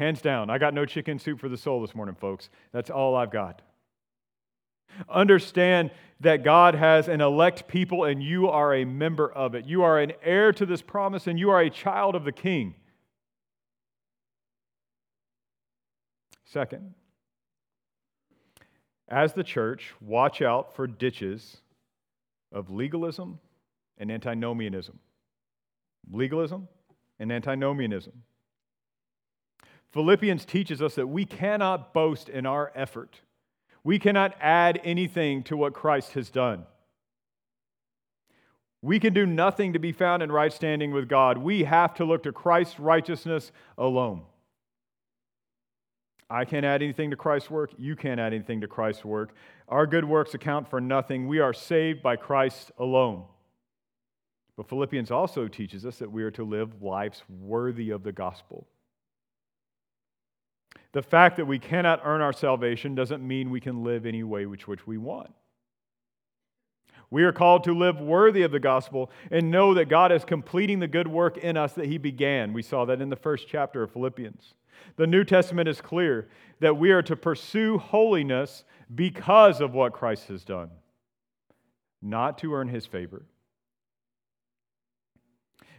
Hands 0.00 0.22
down, 0.22 0.48
I 0.48 0.56
got 0.56 0.72
no 0.72 0.86
chicken 0.86 1.18
soup 1.18 1.38
for 1.40 1.50
the 1.50 1.58
soul 1.58 1.82
this 1.82 1.94
morning, 1.94 2.14
folks. 2.14 2.48
That's 2.72 2.88
all 2.88 3.14
I've 3.14 3.30
got. 3.30 3.60
Understand 5.10 5.90
that 6.20 6.42
God 6.42 6.74
has 6.74 7.06
an 7.06 7.20
elect 7.20 7.68
people 7.68 8.04
and 8.04 8.22
you 8.22 8.48
are 8.48 8.74
a 8.74 8.86
member 8.86 9.30
of 9.30 9.54
it. 9.54 9.66
You 9.66 9.82
are 9.82 10.00
an 10.00 10.12
heir 10.22 10.54
to 10.54 10.64
this 10.64 10.80
promise 10.80 11.26
and 11.26 11.38
you 11.38 11.50
are 11.50 11.60
a 11.60 11.68
child 11.68 12.14
of 12.14 12.24
the 12.24 12.32
king. 12.32 12.76
Second, 16.46 16.94
as 19.06 19.34
the 19.34 19.44
church, 19.44 19.92
watch 20.00 20.40
out 20.40 20.74
for 20.74 20.86
ditches 20.86 21.58
of 22.52 22.70
legalism 22.70 23.38
and 23.98 24.10
antinomianism. 24.10 24.98
Legalism 26.10 26.68
and 27.18 27.30
antinomianism. 27.30 28.14
Philippians 29.92 30.44
teaches 30.44 30.80
us 30.80 30.94
that 30.94 31.08
we 31.08 31.24
cannot 31.24 31.92
boast 31.92 32.28
in 32.28 32.46
our 32.46 32.70
effort. 32.74 33.20
We 33.82 33.98
cannot 33.98 34.36
add 34.40 34.80
anything 34.84 35.42
to 35.44 35.56
what 35.56 35.72
Christ 35.72 36.12
has 36.12 36.30
done. 36.30 36.64
We 38.82 39.00
can 39.00 39.12
do 39.12 39.26
nothing 39.26 39.72
to 39.74 39.78
be 39.78 39.92
found 39.92 40.22
in 40.22 40.32
right 40.32 40.52
standing 40.52 40.92
with 40.92 41.08
God. 41.08 41.38
We 41.38 41.64
have 41.64 41.94
to 41.94 42.04
look 42.04 42.22
to 42.22 42.32
Christ's 42.32 42.78
righteousness 42.78 43.52
alone. 43.76 44.22
I 46.30 46.44
can't 46.44 46.64
add 46.64 46.82
anything 46.82 47.10
to 47.10 47.16
Christ's 47.16 47.50
work. 47.50 47.72
You 47.76 47.96
can't 47.96 48.20
add 48.20 48.32
anything 48.32 48.60
to 48.60 48.68
Christ's 48.68 49.04
work. 49.04 49.34
Our 49.68 49.86
good 49.86 50.04
works 50.04 50.32
account 50.32 50.70
for 50.70 50.80
nothing. 50.80 51.26
We 51.26 51.40
are 51.40 51.52
saved 51.52 52.02
by 52.02 52.16
Christ 52.16 52.70
alone. 52.78 53.24
But 54.56 54.68
Philippians 54.68 55.10
also 55.10 55.48
teaches 55.48 55.84
us 55.84 55.98
that 55.98 56.12
we 56.12 56.22
are 56.22 56.30
to 56.32 56.44
live 56.44 56.80
lives 56.80 57.22
worthy 57.28 57.90
of 57.90 58.04
the 58.04 58.12
gospel. 58.12 58.68
The 60.92 61.02
fact 61.02 61.36
that 61.36 61.46
we 61.46 61.58
cannot 61.58 62.00
earn 62.04 62.20
our 62.20 62.32
salvation 62.32 62.94
doesn't 62.94 63.26
mean 63.26 63.50
we 63.50 63.60
can 63.60 63.84
live 63.84 64.06
any 64.06 64.22
way 64.22 64.46
which, 64.46 64.66
which 64.66 64.86
we 64.86 64.98
want. 64.98 65.32
We 67.10 67.24
are 67.24 67.32
called 67.32 67.64
to 67.64 67.74
live 67.74 68.00
worthy 68.00 68.42
of 68.42 68.52
the 68.52 68.60
gospel 68.60 69.10
and 69.30 69.50
know 69.50 69.74
that 69.74 69.88
God 69.88 70.12
is 70.12 70.24
completing 70.24 70.78
the 70.78 70.86
good 70.86 71.08
work 71.08 71.38
in 71.38 71.56
us 71.56 71.72
that 71.72 71.86
He 71.86 71.98
began. 71.98 72.52
We 72.52 72.62
saw 72.62 72.84
that 72.84 73.00
in 73.00 73.08
the 73.08 73.16
first 73.16 73.48
chapter 73.48 73.82
of 73.82 73.92
Philippians. 73.92 74.54
The 74.96 75.06
New 75.06 75.24
Testament 75.24 75.68
is 75.68 75.80
clear 75.80 76.28
that 76.60 76.76
we 76.76 76.92
are 76.92 77.02
to 77.02 77.16
pursue 77.16 77.78
holiness 77.78 78.64
because 78.94 79.60
of 79.60 79.74
what 79.74 79.92
Christ 79.92 80.28
has 80.28 80.44
done, 80.44 80.70
not 82.00 82.38
to 82.38 82.54
earn 82.54 82.68
His 82.68 82.86
favor. 82.86 83.24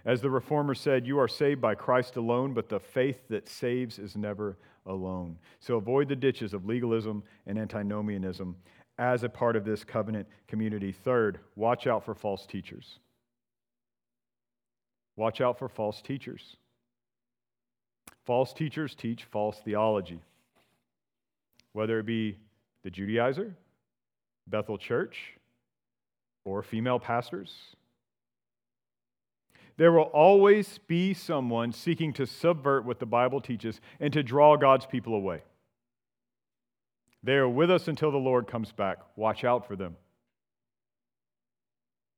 As 0.03 0.21
the 0.21 0.29
Reformer 0.29 0.73
said, 0.73 1.05
you 1.05 1.19
are 1.19 1.27
saved 1.27 1.61
by 1.61 1.75
Christ 1.75 2.15
alone, 2.15 2.53
but 2.53 2.69
the 2.69 2.79
faith 2.79 3.27
that 3.29 3.47
saves 3.47 3.99
is 3.99 4.15
never 4.15 4.57
alone. 4.85 5.37
So 5.59 5.75
avoid 5.75 6.09
the 6.09 6.15
ditches 6.15 6.53
of 6.53 6.65
legalism 6.65 7.23
and 7.45 7.59
antinomianism 7.59 8.55
as 8.97 9.23
a 9.23 9.29
part 9.29 9.55
of 9.55 9.63
this 9.63 9.83
covenant 9.83 10.27
community. 10.47 10.91
Third, 10.91 11.39
watch 11.55 11.85
out 11.85 12.03
for 12.03 12.15
false 12.15 12.45
teachers. 12.45 12.99
Watch 15.15 15.39
out 15.39 15.59
for 15.59 15.69
false 15.69 16.01
teachers. 16.01 16.57
False 18.25 18.53
teachers 18.53 18.95
teach 18.95 19.25
false 19.25 19.59
theology, 19.63 20.21
whether 21.73 21.99
it 21.99 22.05
be 22.05 22.37
the 22.83 22.89
Judaizer, 22.89 23.53
Bethel 24.47 24.77
Church, 24.77 25.33
or 26.43 26.63
female 26.63 26.99
pastors 26.99 27.75
there 29.81 29.91
will 29.91 30.11
always 30.13 30.77
be 30.85 31.11
someone 31.11 31.71
seeking 31.71 32.13
to 32.13 32.27
subvert 32.27 32.85
what 32.85 32.99
the 32.99 33.05
Bible 33.07 33.41
teaches 33.41 33.81
and 33.99 34.13
to 34.13 34.21
draw 34.21 34.55
God's 34.55 34.85
people 34.85 35.15
away. 35.15 35.41
They 37.23 37.33
are 37.33 37.49
with 37.49 37.71
us 37.71 37.87
until 37.87 38.11
the 38.11 38.19
Lord 38.19 38.45
comes 38.45 38.71
back. 38.71 38.99
Watch 39.15 39.43
out 39.43 39.67
for 39.67 39.75
them. 39.75 39.95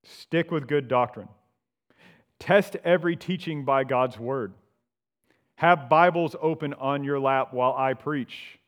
Stick 0.03 0.51
with 0.51 0.67
good 0.67 0.89
doctrine. 0.89 1.29
Test 2.37 2.75
every 2.83 3.15
teaching 3.15 3.63
by 3.63 3.85
God's 3.85 4.19
word. 4.19 4.51
Have 5.55 5.87
Bibles 5.87 6.35
open 6.41 6.73
on 6.73 7.05
your 7.05 7.17
lap 7.17 7.53
while 7.53 7.75
I 7.77 7.93
preach. 7.93 8.59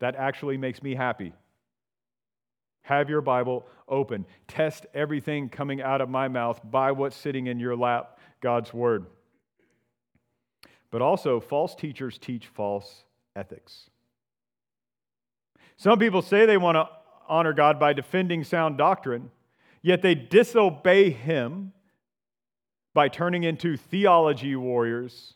That 0.00 0.16
actually 0.16 0.58
makes 0.58 0.82
me 0.82 0.94
happy. 0.94 1.32
Have 2.92 3.10
your 3.10 3.20
Bible 3.20 3.66
open. 3.88 4.26
Test 4.48 4.86
everything 4.94 5.48
coming 5.48 5.82
out 5.82 6.00
of 6.00 6.08
my 6.08 6.28
mouth 6.28 6.60
by 6.64 6.92
what's 6.92 7.16
sitting 7.16 7.46
in 7.46 7.58
your 7.58 7.76
lap, 7.76 8.18
God's 8.40 8.72
Word. 8.72 9.06
But 10.90 11.02
also, 11.02 11.40
false 11.40 11.74
teachers 11.74 12.18
teach 12.18 12.46
false 12.46 13.04
ethics. 13.34 13.90
Some 15.76 15.98
people 15.98 16.22
say 16.22 16.46
they 16.46 16.58
want 16.58 16.76
to 16.76 16.88
honor 17.28 17.52
God 17.52 17.80
by 17.80 17.92
defending 17.92 18.44
sound 18.44 18.78
doctrine, 18.78 19.30
Yet 19.82 20.00
they 20.00 20.14
disobey 20.14 21.10
him 21.10 21.72
by 22.94 23.08
turning 23.08 23.42
into 23.42 23.76
theology 23.76 24.54
warriors 24.54 25.34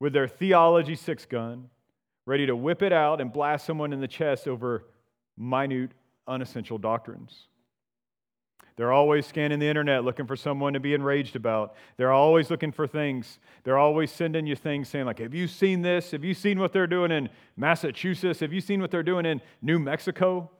with 0.00 0.14
their 0.14 0.28
theology 0.28 0.96
six 0.96 1.26
gun, 1.26 1.68
ready 2.26 2.46
to 2.46 2.56
whip 2.56 2.82
it 2.82 2.92
out 2.92 3.20
and 3.20 3.32
blast 3.32 3.66
someone 3.66 3.92
in 3.92 4.00
the 4.00 4.08
chest 4.08 4.48
over 4.48 4.86
minute, 5.36 5.92
unessential 6.26 6.78
doctrines. 6.78 7.48
They're 8.76 8.92
always 8.92 9.24
scanning 9.24 9.60
the 9.60 9.68
internet 9.68 10.04
looking 10.04 10.26
for 10.26 10.34
someone 10.34 10.72
to 10.72 10.80
be 10.80 10.94
enraged 10.94 11.36
about. 11.36 11.76
They're 11.96 12.12
always 12.12 12.50
looking 12.50 12.72
for 12.72 12.88
things. 12.88 13.38
They're 13.62 13.78
always 13.78 14.10
sending 14.10 14.46
you 14.46 14.56
things 14.56 14.88
saying, 14.88 15.06
like, 15.06 15.20
have 15.20 15.34
you 15.34 15.46
seen 15.46 15.82
this? 15.82 16.10
Have 16.10 16.24
you 16.24 16.34
seen 16.34 16.58
what 16.58 16.72
they're 16.72 16.88
doing 16.88 17.12
in 17.12 17.28
Massachusetts? 17.56 18.40
Have 18.40 18.52
you 18.52 18.60
seen 18.60 18.80
what 18.80 18.90
they're 18.90 19.04
doing 19.04 19.26
in 19.26 19.40
New 19.62 19.78
Mexico? 19.78 20.50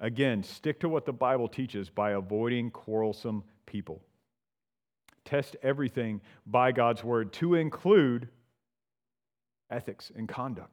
Again, 0.00 0.42
stick 0.42 0.80
to 0.80 0.88
what 0.88 1.06
the 1.06 1.12
Bible 1.12 1.46
teaches 1.46 1.88
by 1.88 2.10
avoiding 2.10 2.72
quarrelsome 2.72 3.44
people. 3.66 4.02
Test 5.24 5.54
everything 5.62 6.20
by 6.44 6.72
God's 6.72 7.04
word 7.04 7.32
to 7.34 7.54
include 7.54 8.28
ethics 9.70 10.10
and 10.16 10.28
conduct. 10.28 10.72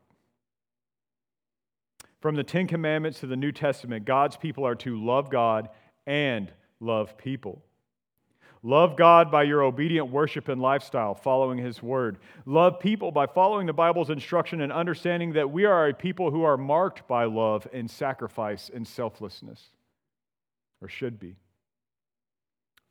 From 2.20 2.36
the 2.36 2.44
Ten 2.44 2.68
Commandments 2.68 3.22
to 3.22 3.28
the 3.28 3.38
New 3.38 3.52
Testament, 3.52 4.06
God's 4.06 4.36
people 4.36 4.66
are 4.66 4.76
to 4.76 5.02
love 5.04 5.30
God 5.30 5.70
and 6.06 6.52
love 6.80 7.18
people. 7.18 7.64
Love 8.62 8.98
God 8.98 9.32
by 9.32 9.44
your 9.44 9.64
obedient 9.64 10.12
worship 10.12 10.50
and 10.50 10.62
lifestyle, 10.62 11.16
following 11.16 11.58
His 11.58 11.82
word. 11.82 12.18
Love 12.46 12.80
people 12.82 13.10
by 13.10 13.26
following 13.26 13.66
the 13.66 13.74
Bible's 13.74 14.10
instruction 14.10 14.60
and 14.60 14.72
understanding 14.72 15.32
that 15.34 15.50
we 15.50 15.64
are 15.64 15.88
a 15.88 15.94
people 15.94 16.30
who 16.30 16.44
are 16.44 16.58
marked 16.58 17.08
by 17.08 17.24
love 17.24 17.66
and 17.72 17.90
sacrifice 17.90 18.70
and 18.74 18.86
selflessness, 18.86 19.70
or 20.82 20.90
should 20.90 21.22
be. 21.22 21.38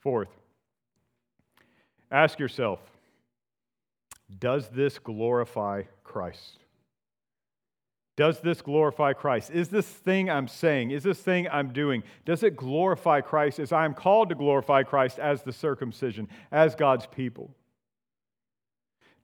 Fourth, 0.00 0.30
ask 2.10 2.38
yourself 2.38 2.80
Does 4.38 4.70
this 4.70 4.98
glorify 4.98 5.82
Christ? 6.02 6.60
Does 8.18 8.40
this 8.40 8.60
glorify 8.62 9.12
Christ? 9.12 9.52
Is 9.52 9.68
this 9.68 9.86
thing 9.86 10.28
I'm 10.28 10.48
saying, 10.48 10.90
is 10.90 11.04
this 11.04 11.20
thing 11.20 11.46
I'm 11.52 11.72
doing, 11.72 12.02
does 12.24 12.42
it 12.42 12.56
glorify 12.56 13.20
Christ 13.20 13.60
as 13.60 13.70
I 13.70 13.84
am 13.84 13.94
called 13.94 14.30
to 14.30 14.34
glorify 14.34 14.82
Christ 14.82 15.20
as 15.20 15.44
the 15.44 15.52
circumcision, 15.52 16.26
as 16.50 16.74
God's 16.74 17.06
people? 17.06 17.54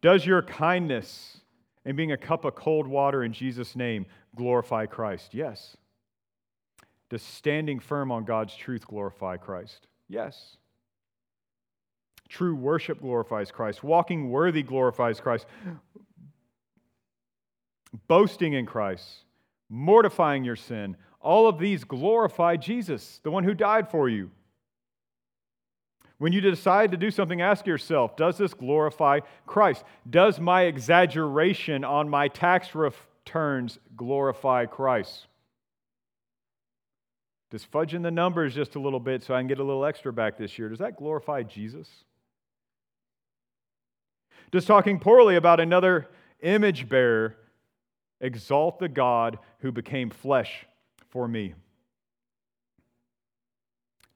Does 0.00 0.24
your 0.24 0.42
kindness 0.42 1.38
and 1.84 1.96
being 1.96 2.12
a 2.12 2.16
cup 2.16 2.44
of 2.44 2.54
cold 2.54 2.86
water 2.86 3.24
in 3.24 3.32
Jesus' 3.32 3.74
name 3.74 4.06
glorify 4.36 4.86
Christ? 4.86 5.34
Yes. 5.34 5.76
Does 7.10 7.22
standing 7.22 7.80
firm 7.80 8.12
on 8.12 8.22
God's 8.24 8.54
truth 8.54 8.86
glorify 8.86 9.38
Christ? 9.38 9.88
Yes. 10.08 10.56
True 12.28 12.54
worship 12.54 13.00
glorifies 13.00 13.50
Christ. 13.50 13.82
Walking 13.82 14.30
worthy 14.30 14.62
glorifies 14.62 15.18
Christ 15.18 15.46
boasting 18.08 18.52
in 18.52 18.66
Christ, 18.66 19.24
mortifying 19.68 20.44
your 20.44 20.56
sin, 20.56 20.96
all 21.20 21.48
of 21.48 21.58
these 21.58 21.84
glorify 21.84 22.56
Jesus, 22.56 23.20
the 23.22 23.30
one 23.30 23.44
who 23.44 23.54
died 23.54 23.88
for 23.88 24.08
you. 24.08 24.30
When 26.18 26.32
you 26.32 26.40
decide 26.40 26.90
to 26.92 26.96
do 26.96 27.10
something, 27.10 27.40
ask 27.40 27.66
yourself 27.66 28.16
Does 28.16 28.38
this 28.38 28.54
glorify 28.54 29.20
Christ? 29.46 29.84
Does 30.08 30.38
my 30.38 30.62
exaggeration 30.62 31.84
on 31.84 32.08
my 32.08 32.28
tax 32.28 32.74
returns 32.74 33.78
glorify 33.96 34.66
Christ? 34.66 35.26
Does 37.50 37.64
fudging 37.64 38.02
the 38.02 38.10
numbers 38.10 38.54
just 38.54 38.74
a 38.74 38.80
little 38.80 39.00
bit 39.00 39.22
so 39.22 39.34
I 39.34 39.40
can 39.40 39.46
get 39.46 39.58
a 39.58 39.64
little 39.64 39.84
extra 39.84 40.12
back 40.12 40.36
this 40.36 40.58
year, 40.58 40.68
does 40.68 40.78
that 40.80 40.96
glorify 40.96 41.42
Jesus? 41.42 41.88
Does 44.50 44.64
talking 44.64 44.98
poorly 44.98 45.36
about 45.36 45.60
another 45.60 46.08
image 46.40 46.88
bearer 46.88 47.36
exalt 48.24 48.78
the 48.78 48.88
God 48.88 49.38
who 49.60 49.70
became 49.70 50.10
flesh 50.10 50.66
for 51.10 51.28
me? 51.28 51.54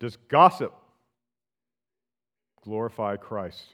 Does 0.00 0.16
gossip 0.28 0.74
glorify 2.62 3.16
Christ? 3.16 3.64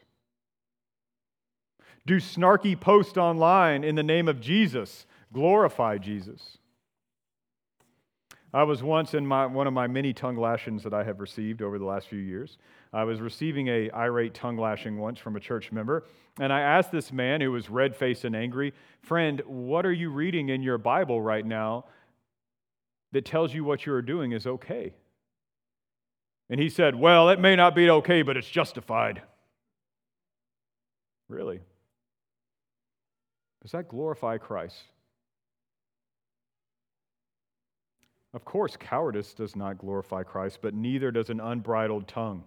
Do 2.06 2.16
snarky 2.16 2.78
posts 2.78 3.16
online 3.16 3.84
in 3.84 3.94
the 3.94 4.02
name 4.02 4.28
of 4.28 4.40
Jesus 4.40 5.06
glorify 5.32 5.98
Jesus? 5.98 6.58
I 8.54 8.62
was 8.62 8.84
once 8.84 9.14
in 9.14 9.26
my, 9.26 9.46
one 9.46 9.66
of 9.66 9.72
my 9.72 9.88
many 9.88 10.12
tongue 10.12 10.36
lashings 10.36 10.84
that 10.84 10.94
I 10.94 11.02
have 11.02 11.18
received 11.18 11.60
over 11.60 11.76
the 11.76 11.84
last 11.84 12.06
few 12.06 12.20
years. 12.20 12.56
I 12.92 13.02
was 13.02 13.20
receiving 13.20 13.66
a 13.66 13.90
irate 13.90 14.32
tongue 14.32 14.56
lashing 14.56 14.96
once 14.96 15.18
from 15.18 15.34
a 15.34 15.40
church 15.40 15.72
member, 15.72 16.04
and 16.38 16.52
I 16.52 16.60
asked 16.60 16.92
this 16.92 17.12
man 17.12 17.40
who 17.40 17.50
was 17.50 17.68
red 17.68 17.96
faced 17.96 18.24
and 18.24 18.36
angry, 18.36 18.72
Friend, 19.02 19.42
what 19.44 19.84
are 19.84 19.92
you 19.92 20.08
reading 20.08 20.50
in 20.50 20.62
your 20.62 20.78
Bible 20.78 21.20
right 21.20 21.44
now 21.44 21.86
that 23.10 23.24
tells 23.24 23.52
you 23.52 23.64
what 23.64 23.86
you're 23.86 24.02
doing 24.02 24.30
is 24.30 24.46
okay? 24.46 24.94
And 26.48 26.60
he 26.60 26.68
said, 26.68 26.94
Well, 26.94 27.30
it 27.30 27.40
may 27.40 27.56
not 27.56 27.74
be 27.74 27.90
okay, 27.90 28.22
but 28.22 28.36
it's 28.36 28.48
justified. 28.48 29.20
Really? 31.28 31.58
Does 33.62 33.72
that 33.72 33.88
glorify 33.88 34.38
Christ? 34.38 34.76
Of 38.34 38.44
course, 38.44 38.76
cowardice 38.76 39.32
does 39.32 39.54
not 39.54 39.78
glorify 39.78 40.24
Christ, 40.24 40.58
but 40.60 40.74
neither 40.74 41.12
does 41.12 41.30
an 41.30 41.38
unbridled 41.38 42.08
tongue. 42.08 42.42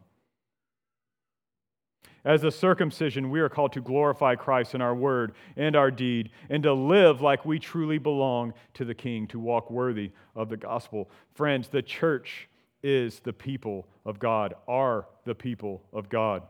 As 2.25 2.43
a 2.43 2.51
circumcision, 2.51 3.29
we 3.29 3.39
are 3.39 3.47
called 3.47 3.71
to 3.71 3.81
glorify 3.81 4.35
Christ 4.35 4.75
in 4.75 4.81
our 4.81 4.93
word 4.93 5.33
and 5.55 5.77
our 5.77 5.89
deed, 5.89 6.31
and 6.49 6.61
to 6.63 6.73
live 6.73 7.21
like 7.21 7.45
we 7.45 7.57
truly 7.57 7.99
belong 7.99 8.53
to 8.73 8.83
the 8.83 8.93
King, 8.93 9.27
to 9.27 9.39
walk 9.39 9.71
worthy 9.71 10.11
of 10.35 10.49
the 10.49 10.57
gospel. 10.57 11.09
Friends, 11.35 11.69
the 11.69 11.81
church 11.81 12.49
is 12.83 13.21
the 13.21 13.31
people 13.31 13.87
of 14.05 14.19
God, 14.19 14.55
are 14.67 15.07
the 15.23 15.35
people 15.35 15.83
of 15.93 16.09
God. 16.09 16.43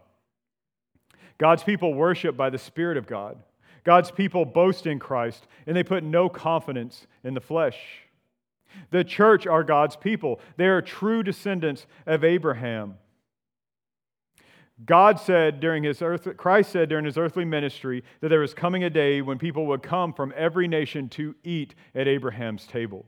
God's 1.37 1.63
people 1.63 1.93
worship 1.93 2.35
by 2.35 2.49
the 2.49 2.57
Spirit 2.57 2.97
of 2.97 3.05
God. 3.05 3.37
God's 3.83 4.09
people 4.09 4.45
boast 4.45 4.87
in 4.87 4.97
Christ, 4.97 5.45
and 5.67 5.77
they 5.77 5.83
put 5.83 6.03
no 6.03 6.27
confidence 6.27 7.05
in 7.23 7.35
the 7.35 7.39
flesh. 7.39 7.77
The 8.91 9.03
church 9.03 9.47
are 9.47 9.63
God's 9.63 9.95
people. 9.95 10.39
They 10.55 10.67
are 10.67 10.81
true 10.81 11.23
descendants 11.23 11.85
of 12.05 12.23
Abraham. 12.23 12.95
God 14.85 15.19
said 15.19 15.59
during 15.59 15.83
his 15.83 16.01
earth, 16.01 16.27
Christ 16.37 16.71
said 16.71 16.89
during 16.89 17.05
his 17.05 17.17
earthly 17.17 17.45
ministry 17.45 18.03
that 18.21 18.29
there 18.29 18.41
was 18.41 18.53
coming 18.53 18.83
a 18.83 18.89
day 18.89 19.21
when 19.21 19.39
people 19.39 19.65
would 19.67 19.81
come 19.81 20.13
from 20.13 20.33
every 20.35 20.67
nation 20.67 21.09
to 21.09 21.35
eat 21.43 21.73
at 21.95 22.07
Abraham's 22.07 22.67
table. 22.67 23.05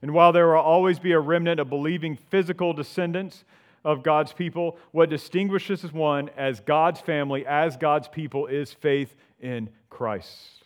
And 0.00 0.12
while 0.12 0.32
there 0.32 0.48
will 0.48 0.60
always 0.60 0.98
be 0.98 1.12
a 1.12 1.20
remnant 1.20 1.58
of 1.60 1.68
believing 1.68 2.16
physical 2.16 2.72
descendants 2.72 3.44
of 3.84 4.04
God's 4.04 4.32
people, 4.32 4.78
what 4.92 5.10
distinguishes 5.10 5.92
one 5.92 6.30
as 6.36 6.60
God's 6.60 7.00
family, 7.00 7.44
as 7.44 7.76
God's 7.76 8.06
people, 8.08 8.46
is 8.46 8.72
faith 8.72 9.14
in 9.40 9.70
Christ. 9.90 10.61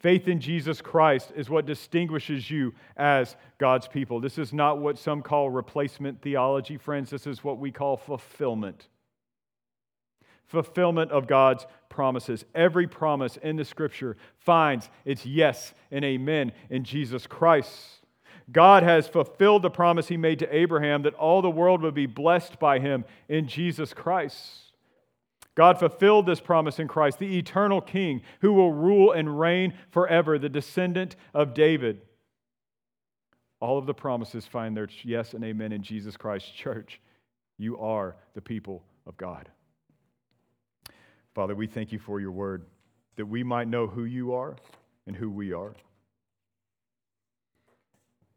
Faith 0.00 0.28
in 0.28 0.40
Jesus 0.40 0.80
Christ 0.80 1.32
is 1.34 1.50
what 1.50 1.66
distinguishes 1.66 2.48
you 2.50 2.72
as 2.96 3.34
God's 3.58 3.88
people. 3.88 4.20
This 4.20 4.38
is 4.38 4.52
not 4.52 4.78
what 4.78 4.96
some 4.96 5.22
call 5.22 5.50
replacement 5.50 6.22
theology, 6.22 6.76
friends. 6.76 7.10
This 7.10 7.26
is 7.26 7.42
what 7.42 7.58
we 7.58 7.72
call 7.72 7.96
fulfillment. 7.96 8.88
Fulfillment 10.46 11.10
of 11.10 11.26
God's 11.26 11.66
promises. 11.88 12.44
Every 12.54 12.86
promise 12.86 13.38
in 13.38 13.56
the 13.56 13.64
scripture 13.64 14.16
finds 14.38 14.88
its 15.04 15.26
yes 15.26 15.74
and 15.90 16.04
amen 16.04 16.52
in 16.70 16.84
Jesus 16.84 17.26
Christ. 17.26 17.98
God 18.50 18.84
has 18.84 19.08
fulfilled 19.08 19.62
the 19.62 19.70
promise 19.70 20.08
he 20.08 20.16
made 20.16 20.38
to 20.38 20.56
Abraham 20.56 21.02
that 21.02 21.14
all 21.14 21.42
the 21.42 21.50
world 21.50 21.82
would 21.82 21.94
be 21.94 22.06
blessed 22.06 22.58
by 22.60 22.78
him 22.78 23.04
in 23.28 23.48
Jesus 23.48 23.92
Christ. 23.92 24.67
God 25.58 25.80
fulfilled 25.80 26.24
this 26.24 26.38
promise 26.38 26.78
in 26.78 26.86
Christ, 26.86 27.18
the 27.18 27.36
eternal 27.36 27.80
King 27.80 28.22
who 28.42 28.52
will 28.52 28.72
rule 28.72 29.10
and 29.10 29.40
reign 29.40 29.74
forever, 29.90 30.38
the 30.38 30.48
descendant 30.48 31.16
of 31.34 31.52
David. 31.52 32.00
All 33.58 33.76
of 33.76 33.84
the 33.84 33.92
promises 33.92 34.46
find 34.46 34.76
their 34.76 34.88
yes 35.02 35.34
and 35.34 35.42
amen 35.42 35.72
in 35.72 35.82
Jesus 35.82 36.16
Christ. 36.16 36.54
Church, 36.54 37.00
you 37.58 37.76
are 37.80 38.14
the 38.34 38.40
people 38.40 38.84
of 39.04 39.16
God. 39.16 39.48
Father, 41.34 41.56
we 41.56 41.66
thank 41.66 41.90
you 41.90 41.98
for 41.98 42.20
your 42.20 42.30
word, 42.30 42.62
that 43.16 43.26
we 43.26 43.42
might 43.42 43.66
know 43.66 43.88
who 43.88 44.04
you 44.04 44.34
are 44.34 44.54
and 45.08 45.16
who 45.16 45.28
we 45.28 45.52
are. 45.52 45.74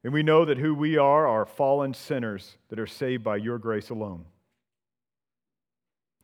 And 0.03 0.11
we 0.11 0.23
know 0.23 0.43
that 0.43 0.57
who 0.57 0.73
we 0.73 0.97
are 0.97 1.27
are 1.27 1.45
fallen 1.45 1.93
sinners 1.93 2.57
that 2.69 2.79
are 2.79 2.87
saved 2.87 3.23
by 3.23 3.35
your 3.35 3.59
grace 3.59 3.91
alone 3.91 4.25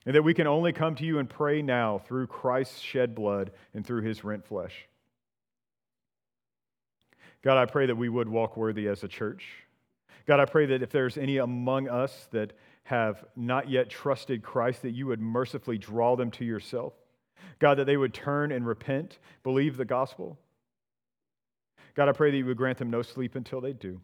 and 0.07 0.15
that 0.15 0.23
we 0.23 0.33
can 0.33 0.47
only 0.47 0.71
come 0.71 0.95
to 0.95 1.03
you 1.03 1.19
and 1.19 1.29
pray 1.29 1.61
now 1.61 1.97
through 1.97 2.27
Christ's 2.27 2.79
shed 2.79 3.13
blood 3.13 3.51
and 3.73 3.85
through 3.85 4.03
his 4.03 4.23
rent 4.23 4.45
flesh. 4.45 4.87
God, 7.43 7.57
I 7.57 7.65
pray 7.65 7.87
that 7.87 7.97
we 7.97 8.07
would 8.07 8.29
walk 8.29 8.55
worthy 8.55 8.87
as 8.87 9.03
a 9.03 9.09
church. 9.09 9.43
God, 10.25 10.39
I 10.39 10.45
pray 10.45 10.65
that 10.67 10.81
if 10.81 10.91
there's 10.91 11.17
any 11.17 11.39
among 11.39 11.89
us 11.89 12.29
that 12.31 12.53
have 12.83 13.25
not 13.35 13.69
yet 13.69 13.89
trusted 13.89 14.43
Christ, 14.43 14.83
that 14.83 14.91
you 14.91 15.07
would 15.07 15.19
mercifully 15.19 15.77
draw 15.77 16.15
them 16.15 16.31
to 16.31 16.45
yourself. 16.45 16.93
God, 17.59 17.77
that 17.77 17.85
they 17.85 17.97
would 17.97 18.13
turn 18.13 18.53
and 18.53 18.65
repent, 18.65 19.19
believe 19.43 19.75
the 19.75 19.83
gospel. 19.83 20.39
God, 21.95 22.07
I 22.07 22.13
pray 22.13 22.31
that 22.31 22.37
you 22.37 22.45
would 22.45 22.55
grant 22.55 22.77
them 22.77 22.89
no 22.89 23.01
sleep 23.01 23.35
until 23.35 23.59
they 23.59 23.73
do. 23.73 23.99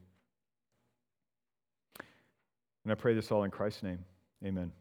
And 2.84 2.92
I 2.92 2.96
pray 2.96 3.14
this 3.14 3.32
all 3.32 3.46
in 3.46 3.52
Christ's 3.52 3.84
name. 3.84 4.00
Amen. 4.46 4.74